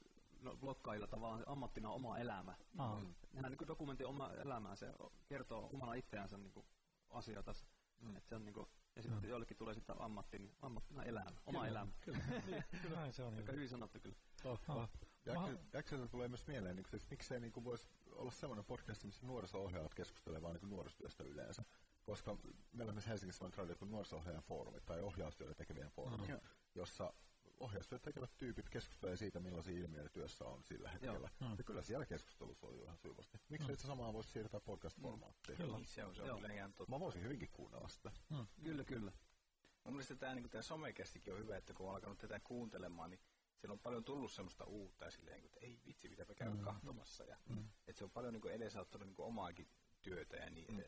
[0.44, 2.54] no, blokkaajilla tavallaan ammattina oma elämä.
[2.72, 3.14] Mm.
[3.32, 4.92] Nehän niin dokumentti oma elämää, se
[5.26, 6.64] kertoo omana itseänsä niin
[7.10, 7.54] asioita.
[8.00, 8.16] Mm.
[8.16, 8.66] Että se on niin kuin,
[8.96, 9.28] ja sitten mm.
[9.28, 11.92] joillekin tulee sitten ammatti, niin ammattina elämä, oma kyllä, elämä.
[12.00, 13.34] Kyllä, niin, kyllä näin se on.
[13.34, 14.16] Aika hyvin sanottu kyllä.
[14.42, 14.88] Totta.
[15.26, 15.34] Ja
[15.74, 19.94] Äkseltä tulee myös mieleen, niin, että miksei niin kuin voisi olla sellainen podcast, missä nuoriso-ohjaajat
[19.94, 21.64] keskustelevat vaan niin nuorisotyöstä yleensä.
[22.02, 22.36] Koska
[22.72, 26.40] meillä on myös Helsingissä sellainen traditio kuin nuoriso-ohjaajan foorumi tai ohjaustyötä tekevien foorumi, mm.
[26.74, 27.12] jossa
[27.60, 31.28] ohjaustyöt tekevät tyypit keskustelevat siitä, millaisia ilmiöitä työssä on sillä hetkellä.
[31.40, 31.54] Mm.
[31.58, 33.40] Ja kyllä siellä keskustelussa oli ihan sujuvasti.
[33.48, 33.74] Miksi mm.
[33.74, 35.56] itse samaa voisi siirtää podcast-formaattiin?
[35.56, 35.76] Kyllä.
[35.76, 36.90] Niin, se on, se on kyllä ihan totta.
[36.90, 38.10] Mä voisin hyvinkin kuunnella sitä.
[38.30, 38.46] Mm.
[38.62, 39.12] Kyllä, kyllä.
[39.84, 43.20] Mun mielestä tämä, niin tämä somekästikin on hyvä, että kun on alkanut tätä kuuntelemaan, niin
[43.56, 46.60] siellä on paljon tullut semmoista uutta ja silleen, että ei vitsi, pitääpä käydä mm.
[46.60, 47.24] kahtomassa.
[47.24, 47.68] Ja, mm.
[47.86, 49.68] Että se on paljon niin edesauttanut niin omaakin
[50.02, 50.82] työtä ja niin mm.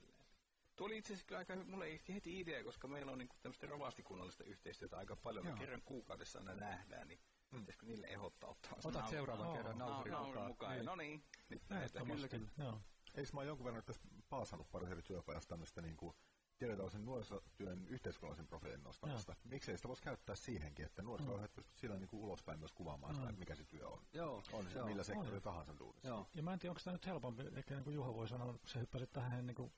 [0.76, 4.44] Tuo oli itse asiassa kyllä aika, mulle heti idea, koska meillä on niinku tämmöistä rovastikunnallista
[4.44, 5.46] yhteistyötä aika paljon.
[5.46, 7.20] Me kerran kuukaudessa aina nähdään, niin
[7.50, 7.60] mm.
[7.60, 10.46] pitäisikö niille ehdottaa ottaa Otat seuraavan oh, kerran naurin no, mukaan.
[10.46, 10.72] mukaan.
[10.72, 10.86] Niin.
[10.86, 12.06] No niin, nyt nähdään.
[12.06, 12.48] Kyllä, kyllä.
[12.58, 12.80] Joo.
[13.14, 16.16] Eikö mä jonkun verran tässä paasannut pari eri työpajasta tämmöistä niin kuin
[16.58, 19.32] tiedetään nuorisotyön yhteiskunnallisen profiilin nostamista.
[19.32, 19.40] Joo.
[19.44, 21.54] Miksei sitä voisi käyttää siihenkin, että nuorisotyöt mm.
[21.54, 23.16] pystyvät sillä niin kuin ulospäin myös kuvaamaan mm.
[23.16, 24.02] sitä, että mikä se työ on.
[24.12, 24.42] Joo.
[24.52, 26.08] On se millä sektorilla tahansa duunissa.
[26.08, 26.26] Joo.
[26.34, 28.60] Ja mä en tiedä, onko tämä nyt helpompi, ehkä niin kuin Juha voi sanoa, kun
[28.64, 29.72] se hyppäsit tähän niin kuin